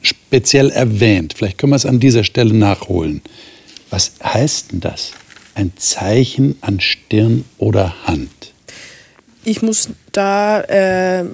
[0.00, 1.34] speziell erwähnt.
[1.36, 3.20] Vielleicht können wir es an dieser Stelle nachholen.
[3.90, 5.12] Was heißt denn das?
[5.54, 8.30] Ein Zeichen an Stirn oder Hand?
[9.48, 11.24] Ich muss da äh,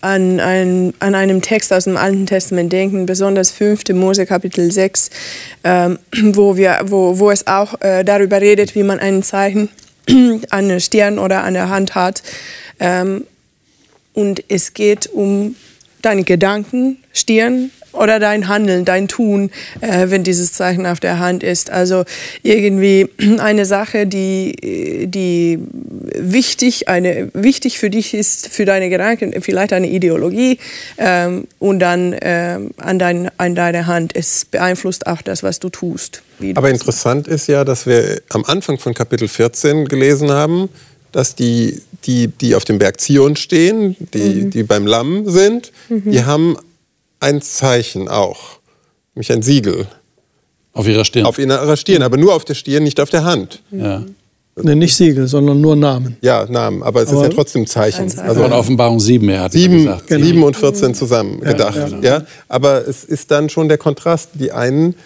[0.00, 3.88] an, ein, an einem Text aus dem Alten Testament denken, besonders 5.
[3.88, 5.10] Mose Kapitel 6,
[5.64, 9.68] ähm, wo, wir, wo, wo es auch äh, darüber redet, wie man ein Zeichen
[10.50, 12.22] an der Stirn oder an der Hand hat.
[12.78, 13.26] Ähm,
[14.14, 15.56] und es geht um
[16.02, 19.50] deine Gedanken, Stirn oder dein Handeln, dein Tun,
[19.80, 21.70] äh, wenn dieses Zeichen auf der Hand ist.
[21.70, 22.04] Also
[22.42, 25.58] irgendwie eine Sache, die, die
[26.14, 30.58] wichtig, eine, wichtig für dich ist, für deine Gedanken, vielleicht eine Ideologie
[30.98, 34.12] ähm, und dann ähm, an, dein, an deine Hand.
[34.14, 36.22] Es beeinflusst auch das, was du tust.
[36.38, 40.68] du Aber es interessant ist ja, dass wir am Anfang von Kapitel 14 gelesen haben,
[41.12, 46.22] dass die, die, die auf dem Berg Zion stehen, die, die beim Lamm sind, die
[46.22, 46.56] haben
[47.20, 48.38] ein Zeichen auch,
[49.14, 49.86] nämlich ein Siegel
[50.72, 51.26] Auf ihrer Stirn.
[51.26, 53.62] auf ihrer Stirn, aber nur auf der Stirn, nicht auf der Hand.
[53.70, 54.02] ja.
[54.62, 56.16] Ne, nicht Siegel, sondern nur Namen.
[56.20, 58.02] Ja, Namen, aber es ist Aber- ja trotzdem Zeichen.
[58.02, 58.28] Ein Zeichen.
[58.28, 60.06] Also von Offenbarung 7 her hat er Sieben, gesagt.
[60.08, 60.26] Genau.
[60.26, 61.78] sieben und 14 zusammen gedacht.
[62.02, 64.30] Ja, Aber es ist dann schon der Kontrast.
[64.34, 64.96] Die einen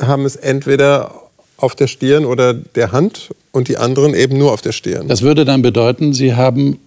[0.00, 1.14] haben es entweder
[1.58, 5.06] auf der Stirn oder der Hand und die anderen eben nur auf der Stirn.
[5.06, 6.78] Das würde dann bedeuten, Sie haben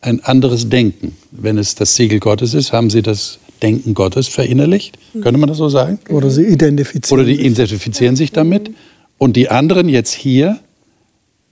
[0.00, 1.18] ein anderes Denken.
[1.32, 4.98] Wenn es das Siegel Gottes ist, haben Sie das Denken Gottes verinnerlicht.
[5.12, 5.98] Könnte man das so sagen?
[6.08, 7.20] Oder sie identifizieren.
[7.20, 8.70] Oder die identifizieren sich damit.
[9.18, 10.58] Und die anderen jetzt hier,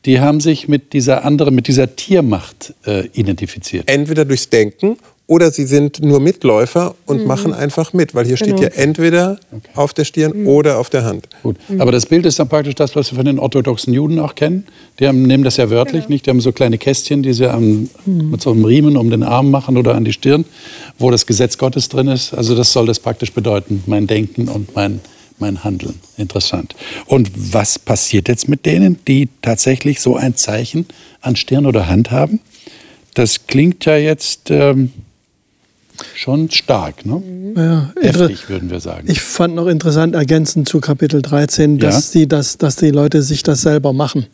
[0.04, 3.88] die haben sich mit dieser anderen, mit dieser Tiermacht äh, identifiziert.
[3.88, 4.96] Entweder durchs Denken
[5.30, 9.38] oder sie sind nur Mitläufer und machen einfach mit, weil hier steht ja entweder
[9.76, 11.28] auf der Stirn oder auf der Hand.
[11.44, 11.56] Gut.
[11.78, 14.66] Aber das Bild ist dann praktisch das, was wir von den orthodoxen Juden auch kennen.
[14.98, 16.26] Die haben, nehmen das ja wörtlich, nicht?
[16.26, 19.52] Die haben so kleine Kästchen, die sie am, mit so einem Riemen um den Arm
[19.52, 20.44] machen oder an die Stirn,
[20.98, 22.34] wo das Gesetz Gottes drin ist.
[22.34, 24.98] Also das soll das praktisch bedeuten, mein Denken und mein,
[25.38, 25.94] mein Handeln.
[26.16, 26.74] Interessant.
[27.06, 30.86] Und was passiert jetzt mit denen, die tatsächlich so ein Zeichen
[31.20, 32.40] an Stirn oder Hand haben?
[33.14, 34.90] Das klingt ja jetzt ähm,
[36.14, 37.22] schon stark, ne?
[37.56, 39.08] Ja, Heftig, würden wir sagen.
[39.10, 42.20] Ich fand noch interessant ergänzend zu Kapitel 13, dass, Ja.
[42.20, 44.26] die, das, dass die Leute sich das selber machen.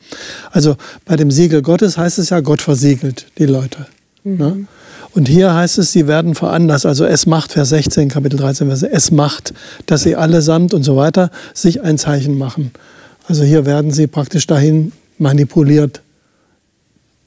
[0.50, 3.86] Also bei dem Siegel Gottes heißt es ja, Gott versiegelt die Leute.
[4.24, 4.66] Ne?
[5.12, 8.82] Und hier heißt es, sie werden veranlasst, also es macht, Vers 16, Kapitel 13, Vers,
[8.82, 9.54] es macht,
[9.86, 12.72] dass sie allesamt und so weiter sich ein Zeichen machen.
[13.28, 16.02] Also hier werden sie praktisch dahin manipuliert,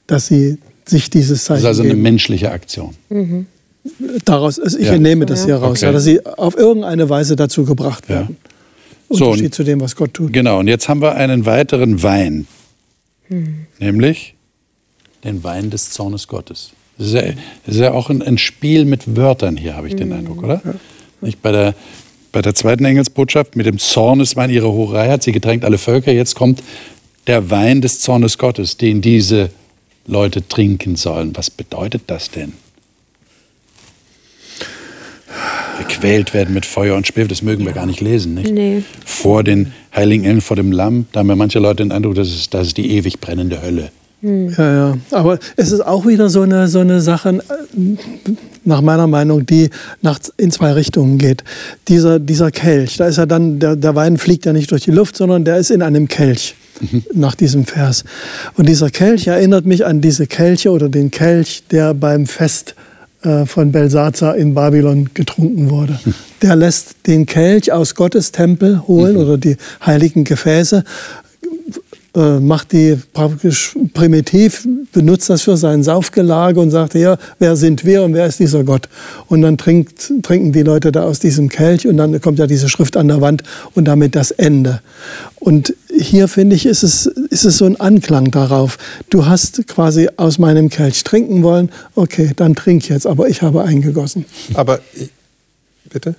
[0.06, 2.02] dass sie sich dieses das Zeichen ist also eine geben.
[2.02, 2.94] menschliche Aktion.
[4.24, 4.92] Daraus, also ich Ja.
[4.94, 5.86] entnehme das hier raus, Okay.
[5.86, 8.16] ja, dass sie auf irgendeine Weise dazu gebracht Ja.
[8.16, 8.36] werden.
[9.08, 10.32] So, Unterschied zu dem, was Gott tut.
[10.32, 12.46] Genau, und jetzt haben wir einen weiteren Wein,
[13.78, 14.34] nämlich
[15.24, 16.70] den Wein des Zornes Gottes.
[16.98, 17.22] Das ist ja,
[17.66, 20.60] das ist ja auch ein, ein Spiel mit Wörtern hier, habe ich den Eindruck, oder?
[21.20, 21.74] Nicht bei der,
[22.32, 26.12] bei der zweiten Engelsbotschaft mit dem Zorneswein ihrer Hurerei hat sie gedrängt alle Völker.
[26.12, 26.62] Jetzt kommt
[27.26, 29.50] der Wein des Zornes Gottes, den diese
[30.06, 31.36] Leute trinken sollen.
[31.36, 32.52] Was bedeutet das denn?
[35.78, 38.34] Gequält werden mit Feuer und Schwefel, das mögen wir gar nicht lesen.
[38.34, 38.52] Nicht?
[38.52, 38.82] Nee.
[39.04, 42.28] Vor den heiligen Engeln, vor dem Lamm, da haben ja manche Leute den Eindruck, das
[42.28, 43.90] ist, das ist die ewig brennende Hölle.
[44.22, 44.98] Ja, ja.
[45.12, 47.96] Aber es ist auch wieder so eine, so eine Sache, äh,
[48.64, 49.70] nach meiner Meinung, die
[50.02, 51.42] nach, in zwei Richtungen geht.
[51.88, 54.90] Dieser, dieser Kelch, da ist ja dann, der, der Wein fliegt ja nicht durch die
[54.90, 56.54] Luft, sondern der ist in einem Kelch.
[57.14, 58.04] Nach diesem Vers.
[58.56, 62.89] Und dieser Kelch erinnert mich an diese Kelche oder den Kelch, der beim Fest äh,
[63.44, 65.98] von Belsazar in Babylon getrunken wurde.
[66.40, 70.84] Der lässt den Kelch aus Gottes Tempel holen oder die heiligen Gefäße,
[72.16, 77.84] äh, macht die praktisch primitiv, benutzt das für sein Saufgelage und sagt, ja, wer sind
[77.84, 78.88] wir und wer ist dieser Gott?
[79.28, 82.68] Und dann trinkt, trinken die Leute da aus diesem Kelch und dann kommt ja diese
[82.68, 84.80] Schrift an der Wand und damit das Ende.
[85.38, 88.78] Und hier finde ich, ist es, ist es so ein Anklang darauf.
[89.08, 93.64] Du hast quasi aus meinem Kelch trinken wollen, okay, dann trink jetzt, aber ich habe
[93.64, 94.24] eingegossen.
[94.54, 94.80] Aber,
[95.90, 96.14] bitte?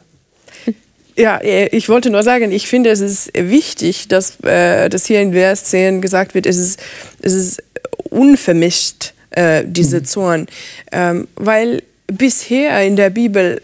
[1.18, 5.22] Ja, äh, ich wollte nur sagen, ich finde, es ist wichtig, dass, äh, dass hier
[5.22, 6.80] in Vers 10 gesagt wird, es ist,
[7.22, 7.64] es ist
[8.10, 10.48] unvermischt, äh, diese Zorn.
[10.92, 13.62] Ähm, weil bisher in der Bibel,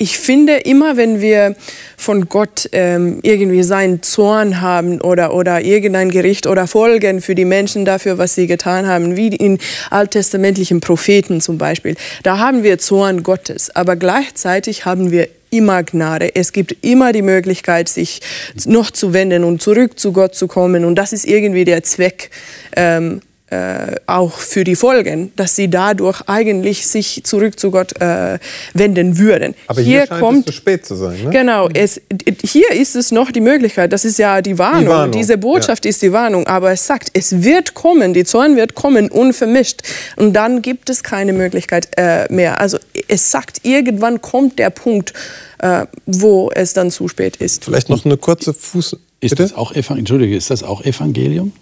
[0.00, 1.54] ich finde, immer wenn wir
[1.98, 7.44] von Gott ähm, irgendwie seinen Zorn haben oder, oder irgendein Gericht oder Folgen für die
[7.44, 9.58] Menschen dafür, was sie getan haben, wie in
[9.90, 13.76] alttestamentlichen Propheten zum Beispiel, da haben wir Zorn Gottes.
[13.76, 16.34] Aber gleichzeitig haben wir immer Gnade.
[16.34, 18.22] Es gibt immer die Möglichkeit, sich
[18.64, 20.86] noch zu wenden und zurück zu Gott zu kommen.
[20.86, 22.30] Und das ist irgendwie der Zweck
[22.74, 28.38] ähm, äh, auch für die Folgen, dass sie dadurch eigentlich sich zurück zu Gott äh,
[28.74, 29.54] wenden würden.
[29.66, 31.24] Aber hier, hier scheint kommt, es zu spät zu sein.
[31.24, 31.30] Ne?
[31.30, 32.00] Genau, es,
[32.42, 35.12] hier ist es noch die Möglichkeit, das ist ja die Warnung, die Warnung.
[35.12, 35.88] diese Botschaft ja.
[35.88, 39.80] ist die Warnung, aber es sagt, es wird kommen, die Zorn wird kommen, unvermischt.
[40.16, 42.60] Und dann gibt es keine Möglichkeit äh, mehr.
[42.60, 45.12] Also es sagt, irgendwann kommt der Punkt,
[45.58, 47.64] äh, wo es dann zu spät ist.
[47.64, 48.96] Vielleicht noch eine kurze Fuß...
[49.22, 51.52] Ist das auch, Entschuldige, ist das auch Evangelium?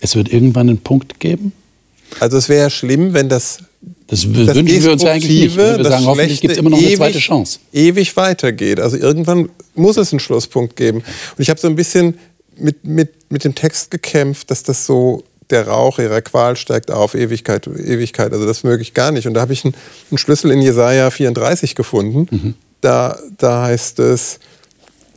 [0.00, 1.52] Es wird irgendwann einen Punkt geben?
[2.18, 3.58] Also es wäre ja schlimm, wenn das
[4.10, 5.56] das, das wünschen wir uns eigentlich nicht.
[5.56, 5.78] Ne?
[5.78, 7.60] Wir sagen, hoffentlich gibt es immer noch eine zweite Chance.
[7.72, 8.80] Ewig weitergeht.
[8.80, 10.98] Also irgendwann muss es einen Schlusspunkt geben.
[10.98, 12.18] Und ich habe so ein bisschen
[12.56, 17.14] mit, mit, mit dem Text gekämpft, dass das so der Rauch ihrer Qual steigt auf,
[17.14, 18.32] Ewigkeit, Ewigkeit.
[18.32, 19.28] Also das möge ich gar nicht.
[19.28, 19.74] Und da habe ich einen,
[20.10, 22.26] einen, Schlüssel in Jesaja 34 gefunden.
[22.30, 22.54] Mhm.
[22.80, 24.40] Da, da heißt es,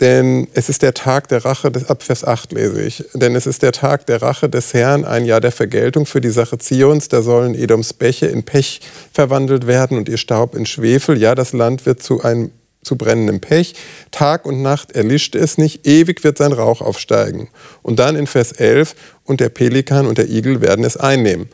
[0.03, 3.47] denn es ist der Tag der Rache, des, ab Vers 8 lese ich, denn es
[3.47, 7.07] ist der Tag der Rache des Herrn, ein Jahr der Vergeltung für die Sache Zions,
[7.07, 8.81] da sollen Edoms Bäche in Pech
[9.13, 12.51] verwandelt werden und ihr Staub in Schwefel, ja, das Land wird zu einem
[12.83, 13.75] zu brennendem Pech.
[14.11, 17.47] Tag und Nacht erlischt es nicht, ewig wird sein Rauch aufsteigen.
[17.81, 21.47] Und dann in Vers 11, und der Pelikan und der Igel werden es einnehmen.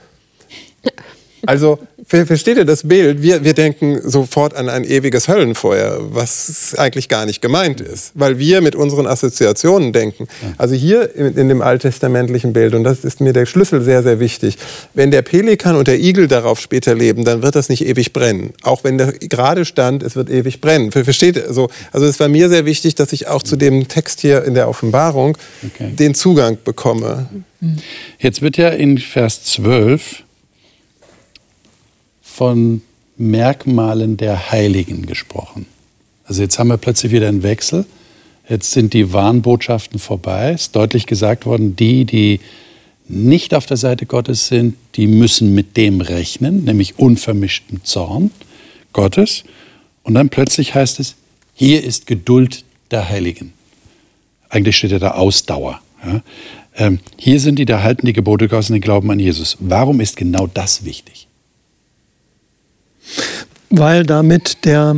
[1.45, 3.21] Also versteht ihr das Bild?
[3.21, 8.39] Wir, wir denken sofort an ein ewiges Höllenfeuer, was eigentlich gar nicht gemeint ist, weil
[8.39, 10.27] wir mit unseren Assoziationen denken.
[10.57, 14.19] Also hier in, in dem alttestamentlichen Bild, und das ist mir der Schlüssel sehr, sehr
[14.19, 14.57] wichtig,
[14.93, 18.53] wenn der Pelikan und der Igel darauf später leben, dann wird das nicht ewig brennen.
[18.63, 20.91] Auch wenn der gerade stand, es wird ewig brennen.
[20.91, 21.47] Versteht ihr?
[21.47, 24.53] Also, also es war mir sehr wichtig, dass ich auch zu dem Text hier in
[24.53, 25.93] der Offenbarung okay.
[25.93, 27.27] den Zugang bekomme.
[28.19, 30.23] Jetzt wird ja in Vers 12
[32.29, 32.81] von
[33.17, 35.65] Merkmalen der Heiligen gesprochen.
[36.25, 37.85] Also jetzt haben wir plötzlich wieder einen Wechsel.
[38.47, 40.51] Jetzt sind die Warnbotschaften vorbei.
[40.53, 42.39] Es ist deutlich gesagt worden, die, die
[43.07, 48.31] nicht auf der Seite Gottes sind, die müssen mit dem rechnen, nämlich unvermischten Zorn
[48.93, 49.43] Gottes.
[50.03, 51.15] Und dann plötzlich heißt es,
[51.53, 53.53] hier ist Geduld der Heiligen.
[54.49, 55.81] Eigentlich steht ja da Ausdauer.
[56.05, 56.21] Ja.
[56.75, 59.57] Ähm, hier sind die, da halten die Gebote Gottes und den Glauben an Jesus.
[59.59, 61.28] Warum ist genau das wichtig?
[63.69, 64.97] Weil damit der,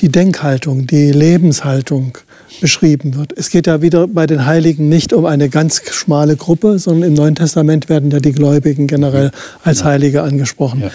[0.00, 2.18] die Denkhaltung, die Lebenshaltung
[2.60, 3.32] beschrieben wird.
[3.36, 7.14] Es geht ja wieder bei den Heiligen nicht um eine ganz schmale Gruppe, sondern im
[7.14, 9.30] Neuen Testament werden ja die Gläubigen generell
[9.64, 10.82] als Heilige angesprochen.
[10.82, 10.90] Ja.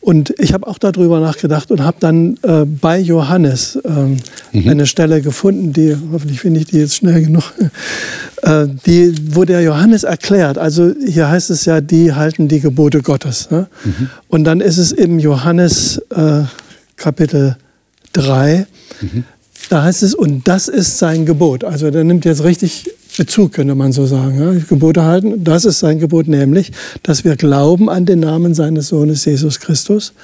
[0.00, 3.90] Und ich habe auch darüber nachgedacht und habe dann äh, bei Johannes äh,
[4.56, 4.68] mhm.
[4.68, 7.52] eine Stelle gefunden, die, hoffentlich finde ich die jetzt schnell genug,
[8.86, 13.50] die, wo der Johannes erklärt, also hier heißt es ja, die halten die Gebote Gottes.
[13.50, 13.68] Ne?
[13.84, 14.10] Mhm.
[14.28, 16.42] Und dann ist es im Johannes äh,
[16.96, 17.56] Kapitel
[18.12, 18.66] 3,
[19.00, 19.24] mhm.
[19.68, 21.64] da heißt es, und das ist sein Gebot.
[21.64, 22.90] Also der nimmt jetzt richtig
[23.20, 24.40] Bezug, könnte man so sagen.
[24.40, 24.58] Ja?
[24.66, 29.26] Gebote halten, das ist sein Gebot, nämlich, dass wir glauben an den Namen seines Sohnes
[29.26, 30.14] Jesus Christus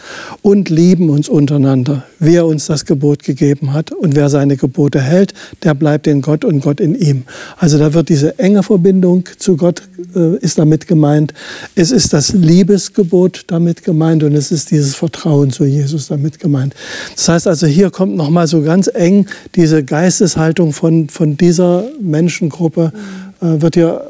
[0.40, 3.92] und lieben uns untereinander wie er uns das Gebot gegeben hat.
[3.92, 7.24] Und wer seine Gebote hält, der bleibt in Gott und Gott in ihm.
[7.56, 9.82] Also da wird diese enge Verbindung zu Gott
[10.14, 11.34] äh, ist damit gemeint.
[11.74, 16.74] Es ist das Liebesgebot damit gemeint und es ist dieses Vertrauen zu Jesus damit gemeint.
[17.14, 22.85] Das heißt also, hier kommt nochmal so ganz eng diese Geisteshaltung von, von dieser Menschengruppe.
[23.38, 24.00] Äh, wird ja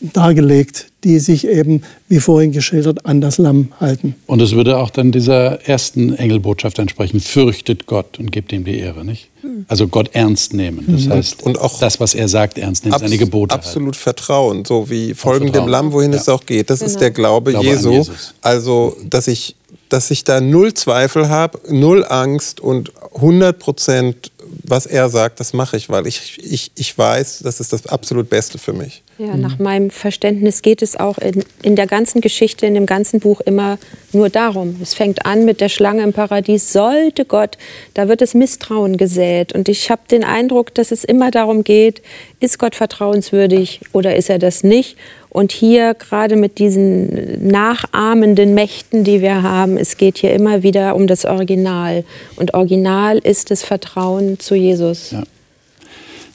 [0.00, 4.14] dargelegt, die sich eben, wie vorhin geschildert, an das Lamm halten.
[4.26, 8.78] Und es würde auch dann dieser ersten Engelbotschaft entsprechen, fürchtet Gott und gebt ihm die
[8.78, 9.28] Ehre, nicht?
[9.42, 9.66] Hm.
[9.68, 10.86] Also Gott ernst nehmen.
[10.88, 11.12] Das mhm.
[11.12, 13.54] heißt, und auch das, was er sagt, ernst nehmen, seine Gebote.
[13.54, 14.02] Absolut halten.
[14.02, 16.18] Vertrauen, so wie folgen dem Lamm, wohin ja.
[16.18, 16.70] es auch geht.
[16.70, 16.90] Das genau.
[16.92, 18.04] ist der Glaube, Glaube Jesu.
[18.40, 19.54] Also, dass ich,
[19.90, 25.52] dass ich da null Zweifel habe, null Angst und 100 Prozent was er sagt, das
[25.52, 29.02] mache ich, weil ich, ich, ich weiß, das ist das absolut Beste für mich.
[29.22, 33.20] Ja, nach meinem Verständnis geht es auch in, in der ganzen Geschichte, in dem ganzen
[33.20, 33.78] Buch immer
[34.12, 34.78] nur darum.
[34.82, 36.72] Es fängt an mit der Schlange im Paradies.
[36.72, 37.56] Sollte Gott,
[37.94, 39.52] da wird es Misstrauen gesät.
[39.52, 42.02] Und ich habe den Eindruck, dass es immer darum geht,
[42.40, 44.96] ist Gott vertrauenswürdig oder ist er das nicht?
[45.28, 50.96] Und hier gerade mit diesen nachahmenden Mächten, die wir haben, es geht hier immer wieder
[50.96, 52.02] um das Original.
[52.34, 55.12] Und Original ist das Vertrauen zu Jesus.
[55.12, 55.22] Ja.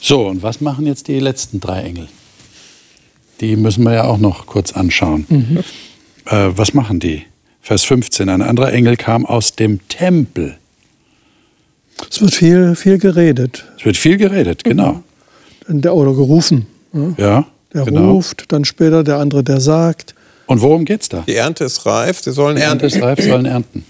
[0.00, 2.08] So, und was machen jetzt die letzten drei Engel?
[3.40, 5.26] Die müssen wir ja auch noch kurz anschauen.
[5.28, 5.58] Mhm.
[6.26, 7.22] Äh, was machen die?
[7.60, 8.28] Vers 15.
[8.28, 10.56] Ein anderer Engel kam aus dem Tempel.
[12.10, 13.64] Es wird viel, viel geredet.
[13.78, 15.02] Es wird viel geredet, genau.
[15.68, 16.66] Oder gerufen.
[16.92, 17.14] Ja.
[17.18, 18.12] ja der genau.
[18.12, 20.14] ruft, dann später der andere, der sagt.
[20.46, 21.24] Und worum geht es da?
[21.26, 22.84] Die Ernte ist reif, sie sollen Die ernten.
[22.84, 23.84] Ernte ist reif, sollen ernten.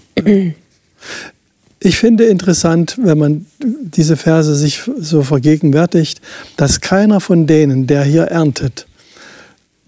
[1.79, 6.19] Ich finde interessant, wenn man diese Verse sich so vergegenwärtigt,
[6.57, 8.85] dass keiner von denen, der hier erntet,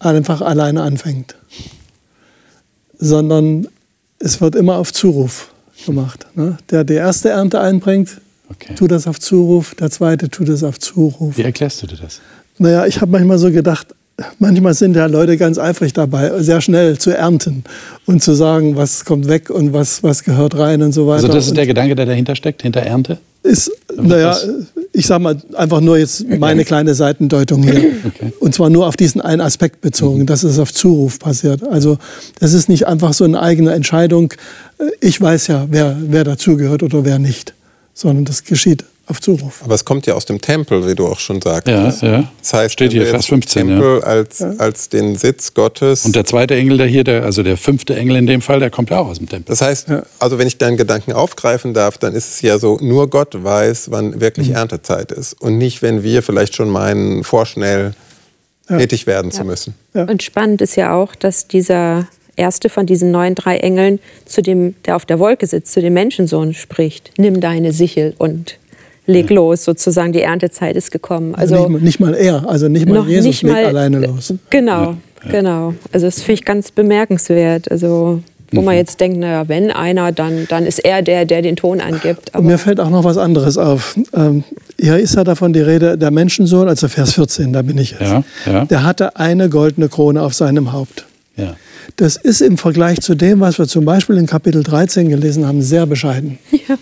[0.02, 1.36] einfach alleine anfängt,
[2.98, 3.68] sondern
[4.20, 5.54] es wird immer auf Zuruf
[5.86, 6.28] gemacht.
[6.36, 6.58] Ne?
[6.70, 8.76] Der die erste Ernte einbringt, okay.
[8.76, 11.38] tut das auf Zuruf, der zweite tut das auf Zuruf.
[11.38, 12.22] Wie erklärst du dir das?
[12.58, 13.96] Naja, ich habe manchmal so gedacht,
[14.40, 17.64] manchmal sind ja Leute ganz eifrig dabei, sehr schnell zu ernten
[18.06, 21.24] und zu sagen, was kommt weg und was, was gehört rein und so weiter.
[21.24, 23.20] Also das ist der Gedanke, der dahinter steckt, hinter Ernte?
[23.44, 24.38] Ist, naja,
[24.94, 27.92] ich sage mal einfach nur jetzt meine kleine Seitendeutung hier.
[28.06, 28.34] Okay.
[28.40, 31.64] Und zwar nur auf diesen einen Aspekt bezogen, dass es auf Zuruf passiert.
[31.64, 31.98] Also
[32.40, 34.34] das ist nicht einfach so eine eigene Entscheidung,
[35.00, 37.54] ich weiß ja, wer, wer dazugehört oder wer nicht,
[37.94, 39.62] sondern das geschieht auf Zuruf.
[39.64, 42.02] Aber es kommt ja aus dem Tempel, wie du auch schon sagtest.
[42.02, 42.32] Ja, ja.
[42.40, 43.68] Das heißt, steht hier Vers 15.
[43.68, 44.08] Tempel ja.
[44.08, 46.06] als, als den Sitz Gottes.
[46.06, 48.72] Und der zweite Engel, der hier, der, also der fünfte Engel in dem Fall, der
[48.72, 49.46] kommt ja auch aus dem Tempel.
[49.50, 49.88] Das heißt,
[50.18, 53.92] also wenn ich deinen Gedanken aufgreifen darf, dann ist es ja so, nur Gott weiß,
[53.92, 54.56] wann wirklich mhm.
[54.56, 55.34] Erntezeit ist.
[55.42, 57.94] Und nicht, wenn wir vielleicht schon meinen, vorschnell
[58.70, 58.78] ja.
[58.78, 59.76] tätig werden zu müssen.
[59.94, 64.76] Und spannend ist ja auch, dass dieser erste von diesen neuen drei Engeln zu dem,
[64.86, 67.12] der auf der Wolke sitzt, zu dem Menschensohn spricht.
[67.18, 68.58] Nimm deine Sichel und
[69.06, 69.36] leg ja.
[69.36, 71.36] los, sozusagen die Erntezeit ist gekommen.
[71.36, 74.34] Also, also nicht, nicht, mal er, also nicht mal Jesus nicht mal, legt alleine los.
[74.50, 75.32] Genau, ja.
[75.32, 75.74] genau.
[75.92, 77.70] Also das finde ich ganz bemerkenswert.
[77.72, 78.22] Also
[78.52, 78.66] wo mhm.
[78.66, 82.36] man jetzt denkt, naja, wenn einer, dann, dann ist er der, der den Ton angibt.
[82.36, 83.98] Aber mir fällt auch noch was anderes auf.
[84.14, 84.44] Ähm,
[84.80, 88.02] hier ist ja davon die Rede, der Menschensohn, also Vers 14, da bin ich jetzt.
[88.02, 88.66] Ja, ja.
[88.66, 91.06] Der hatte eine goldene Krone auf seinem Haupt.
[91.38, 91.56] Ja.
[91.96, 95.62] Das ist im Vergleich zu dem, was wir zum Beispiel in Kapitel 13 gelesen haben,
[95.62, 96.38] sehr bescheiden.
[96.68, 96.78] Ja.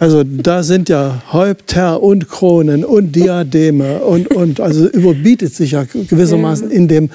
[0.00, 5.84] Also da sind ja Häupter und Kronen und Diademe und, und also überbietet sich ja
[5.84, 7.10] gewissermaßen in, dem,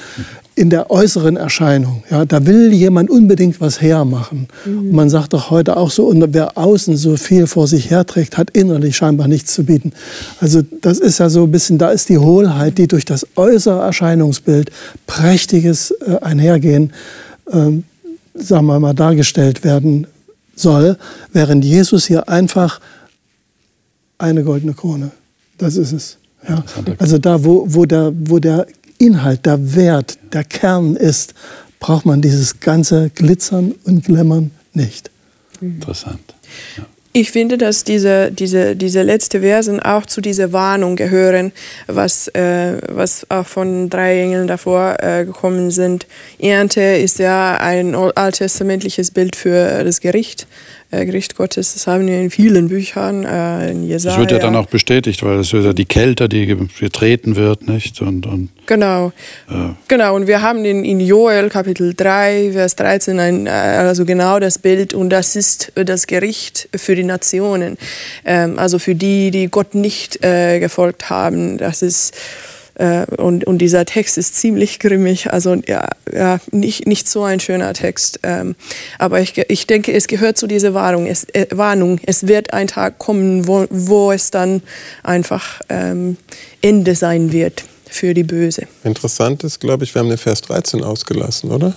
[0.56, 2.04] in der äußeren Erscheinung.
[2.10, 4.48] Ja, da will jemand unbedingt was hermachen.
[4.66, 4.92] Mhm.
[4.92, 8.50] man sagt doch heute auch so, und wer außen so viel vor sich herträgt, hat
[8.52, 9.94] innerlich scheinbar nichts zu bieten.
[10.40, 13.82] Also das ist ja so ein bisschen, da ist die Hohlheit, die durch das äußere
[13.82, 14.72] Erscheinungsbild
[15.08, 16.92] prächtiges äh, Einhergehen,
[17.50, 17.72] äh,
[18.36, 20.08] sagen wir mal, dargestellt werden
[20.56, 20.98] soll,
[21.32, 22.80] während Jesus hier einfach
[24.18, 25.12] eine goldene Krone.
[25.58, 26.18] Das ist es.
[26.48, 26.64] Ja.
[26.98, 31.34] Also da, wo, wo, der, wo der Inhalt, der Wert, der Kern ist,
[31.80, 35.10] braucht man dieses ganze Glitzern und Glimmern nicht.
[35.62, 36.34] Interessant.
[36.78, 36.86] Ja.
[37.16, 41.52] Ich finde, dass diese, diese, diese letzten Versen auch zu dieser Warnung gehören,
[41.86, 46.08] was, äh, was auch von drei Engeln davor äh, gekommen sind.
[46.40, 50.48] Ernte ist ja ein alttestamentliches Bild für das Gericht
[50.94, 51.74] äh, Gericht Gottes.
[51.74, 54.16] Das haben wir in vielen Büchern, äh, in Jesaja.
[54.16, 56.46] Das wird ja dann auch bestätigt, weil es ist ja die Kälte, die
[56.80, 58.02] getreten wird, nicht?
[58.02, 59.12] Und, und genau.
[59.50, 59.74] Äh.
[59.88, 64.40] Genau, und wir haben in, in Joel Kapitel 3, Vers 13, ein, äh, also genau
[64.40, 67.78] das Bild und das ist das Gericht für die Nationen.
[68.26, 71.58] Ähm, also für die, die Gott nicht äh, gefolgt haben.
[71.58, 72.16] Das ist
[72.76, 77.40] Äh, und, und dieser Text ist ziemlich grimmig, also ja, ja nicht, nicht so ein
[77.40, 78.20] schöner Text.
[78.24, 78.56] Ähm,
[78.98, 81.06] aber ich, ich denke, es gehört zu dieser Warnung.
[81.06, 82.00] Es, äh, Warnung.
[82.06, 84.64] es wird ein Tag kommen, wo, wo es dann
[85.04, 86.18] einfach ähm,
[86.62, 88.68] Ende sein wird für die Böse.
[88.84, 91.76] Interessant ist, glaube ich, wir haben den Vers 13 ausgelassen, oder?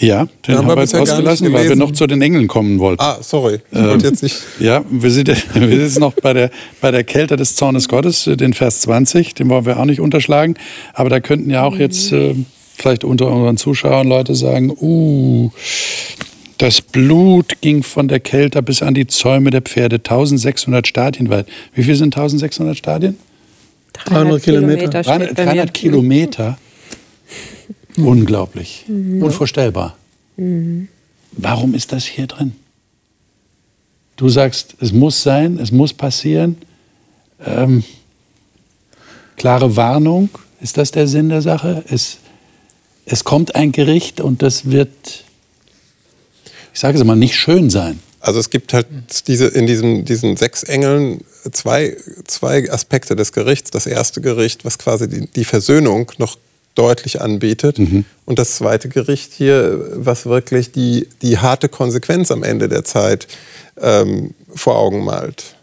[0.00, 3.02] Ja, den haben, haben wir jetzt ausgelassen, weil wir noch zu den Engeln kommen wollten.
[3.02, 3.58] Ah, sorry.
[3.70, 4.36] Ich ähm, jetzt nicht.
[4.58, 8.24] Ja, wir sind, wir sind jetzt noch bei der, bei der Kälte des Zornes Gottes,
[8.24, 10.54] den Vers 20, den wollen wir auch nicht unterschlagen.
[10.94, 12.34] Aber da könnten ja auch jetzt äh,
[12.76, 15.50] vielleicht unter unseren Zuschauern Leute sagen, uh,
[16.56, 21.46] das Blut ging von der Kälte bis an die Zäume der Pferde, 1600 Stadien weit.
[21.74, 23.18] Wie viel sind 1600 Stadien?
[24.06, 25.02] 300 Kilometer.
[25.02, 26.58] 300, 300 Kilometer.
[27.96, 28.84] Unglaublich.
[28.88, 29.22] Mhm.
[29.22, 29.96] Unvorstellbar.
[30.36, 30.88] Mhm.
[31.32, 32.52] Warum ist das hier drin?
[34.16, 36.56] Du sagst, es muss sein, es muss passieren.
[37.44, 37.84] Ähm,
[39.36, 40.28] klare Warnung,
[40.60, 41.84] ist das der Sinn der Sache?
[41.88, 42.18] Es,
[43.06, 45.24] es kommt ein Gericht und das wird,
[46.74, 48.00] ich sage es mal, nicht schön sein.
[48.20, 48.86] Also es gibt halt
[49.26, 53.70] diese, in diesem, diesen sechs Engeln zwei, zwei Aspekte des Gerichts.
[53.70, 56.36] Das erste Gericht, was quasi die, die Versöhnung noch
[56.74, 57.78] deutlich anbietet.
[57.78, 58.04] Mhm.
[58.24, 63.26] Und das zweite Gericht hier, was wirklich die, die harte Konsequenz am Ende der Zeit
[63.80, 65.56] ähm, vor Augen malt.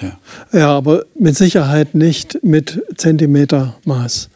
[0.00, 0.18] Ja.
[0.52, 4.28] ja, aber mit Sicherheit nicht mit Zentimetermaß,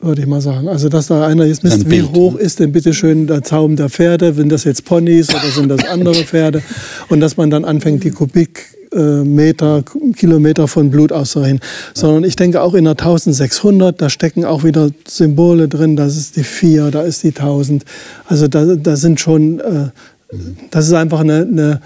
[0.00, 0.68] würde ich mal sagen.
[0.68, 3.88] Also, dass da einer jetzt misst, wie hoch ist denn bitte schön der Zaum der
[3.88, 6.62] Pferde, sind das jetzt Ponys oder sind das andere Pferde?
[7.08, 9.82] Und dass man dann anfängt, die Kubik Meter,
[10.16, 11.60] Kilometer von Blut auszurechnen,
[11.94, 16.36] sondern ich denke auch in der 1600, da stecken auch wieder Symbole drin, das ist
[16.36, 17.84] die 4, da ist die 1000.
[18.26, 19.88] Also da, da sind schon, äh,
[20.70, 21.80] das ist einfach eine, eine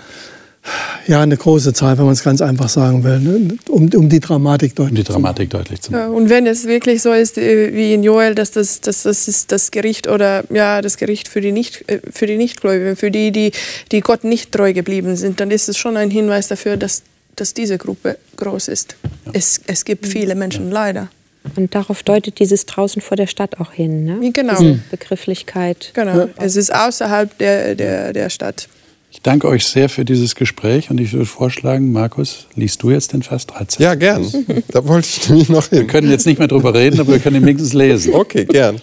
[1.09, 3.59] ja, eine große Zahl, wenn man es ganz einfach sagen will, ne?
[3.69, 6.01] um, um die Dramatik deutlich, um die Dramatik deutlich zu machen.
[6.01, 9.27] Ja, und wenn es wirklich so ist äh, wie in Joel, dass das, dass das
[9.27, 13.11] ist das Gericht oder ja, das Gericht für die, nicht, äh, für die Nichtgläubigen, für
[13.11, 13.51] die, die,
[13.91, 17.03] die Gott nicht treu geblieben sind, dann ist es schon ein Hinweis dafür, dass,
[17.35, 18.97] dass diese Gruppe groß ist.
[19.27, 19.33] Ja.
[19.35, 20.75] Es, es gibt viele Menschen, ja.
[20.75, 21.09] leider.
[21.57, 24.31] Und darauf deutet dieses draußen vor der Stadt auch hin, ne?
[24.33, 24.57] Genau.
[24.61, 25.91] Diese Begrifflichkeit.
[25.93, 26.17] Genau.
[26.17, 26.29] Ja.
[26.37, 28.69] Es ist außerhalb der, der, der Stadt.
[29.13, 33.13] Ich danke euch sehr für dieses Gespräch und ich würde vorschlagen, Markus, liest du jetzt
[33.13, 33.83] den Vers 13?
[33.85, 34.27] Ja, gern.
[34.69, 35.81] Da wollte ich nämlich noch hin.
[35.81, 38.15] Wir können jetzt nicht mehr drüber reden, aber wir können ihn wenigstens lesen.
[38.15, 38.81] Okay, gern.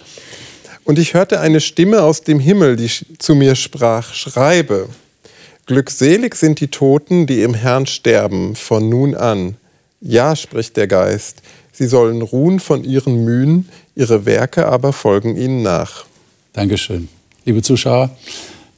[0.84, 4.88] Und ich hörte eine Stimme aus dem Himmel, die zu mir sprach, schreibe,
[5.66, 9.56] glückselig sind die Toten, die im Herrn sterben, von nun an.
[10.00, 15.62] Ja, spricht der Geist, sie sollen ruhen von ihren Mühen, ihre Werke aber folgen ihnen
[15.62, 16.04] nach.
[16.52, 17.08] Dankeschön.
[17.44, 18.10] Liebe Zuschauer,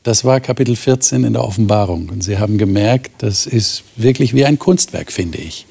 [0.02, 2.08] das war Kapitel 14 in der Offenbarung.
[2.08, 5.66] Und Sie haben gemerkt, das ist wirklich wie ein Kunstwerk, finde ich.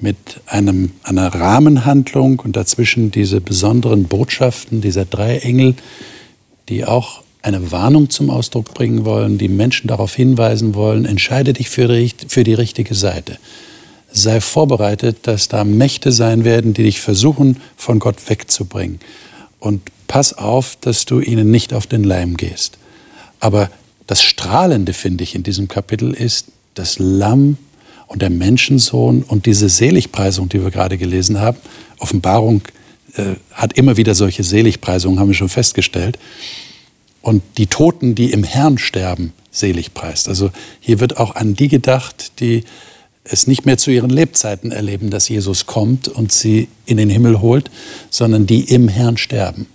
[0.00, 0.16] Mit
[0.46, 5.74] einem, einer Rahmenhandlung und dazwischen diese besonderen Botschaften dieser drei Engel,
[6.68, 11.70] die auch eine Warnung zum Ausdruck bringen wollen, die Menschen darauf hinweisen wollen, entscheide dich
[11.70, 13.38] für die, für die richtige Seite.
[14.12, 19.00] Sei vorbereitet, dass da Mächte sein werden, die dich versuchen, von Gott wegzubringen.
[19.58, 22.78] Und pass auf, dass du ihnen nicht auf den Leim gehst.
[23.42, 23.70] Aber
[24.06, 27.58] das Strahlende, finde ich, in diesem Kapitel ist das Lamm
[28.06, 31.58] und der Menschensohn und diese Seligpreisung, die wir gerade gelesen haben.
[31.98, 32.62] Offenbarung
[33.16, 36.20] äh, hat immer wieder solche Seligpreisungen, haben wir schon festgestellt.
[37.20, 40.28] Und die Toten, die im Herrn sterben, selig preist.
[40.28, 42.62] Also hier wird auch an die gedacht, die
[43.24, 47.40] es nicht mehr zu ihren Lebzeiten erleben, dass Jesus kommt und sie in den Himmel
[47.40, 47.72] holt,
[48.08, 49.66] sondern die im Herrn sterben.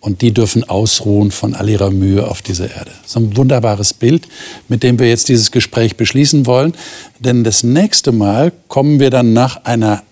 [0.00, 2.92] Und die dürfen ausruhen von all ihrer Mühe auf dieser Erde.
[3.04, 4.28] Ist ein wunderbares Bild,
[4.68, 6.72] mit dem wir jetzt dieses Gespräch beschließen wollen.
[7.18, 10.02] Denn das nächste Mal kommen wir dann nach einer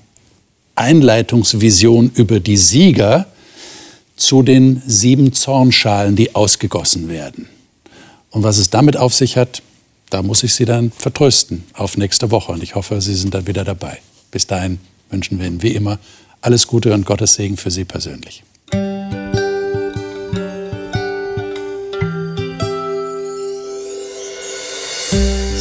[0.74, 3.26] Einleitungsvision über die Sieger
[4.16, 7.48] zu den sieben Zornschalen, die ausgegossen werden.
[8.30, 9.62] Und was es damit auf sich hat,
[10.10, 12.52] da muss ich Sie dann vertrösten auf nächste Woche.
[12.52, 13.98] Und ich hoffe, Sie sind dann wieder dabei.
[14.30, 14.78] Bis dahin
[15.10, 15.98] wünschen wir Ihnen wie immer
[16.40, 18.42] alles Gute und Gottes Segen für Sie persönlich.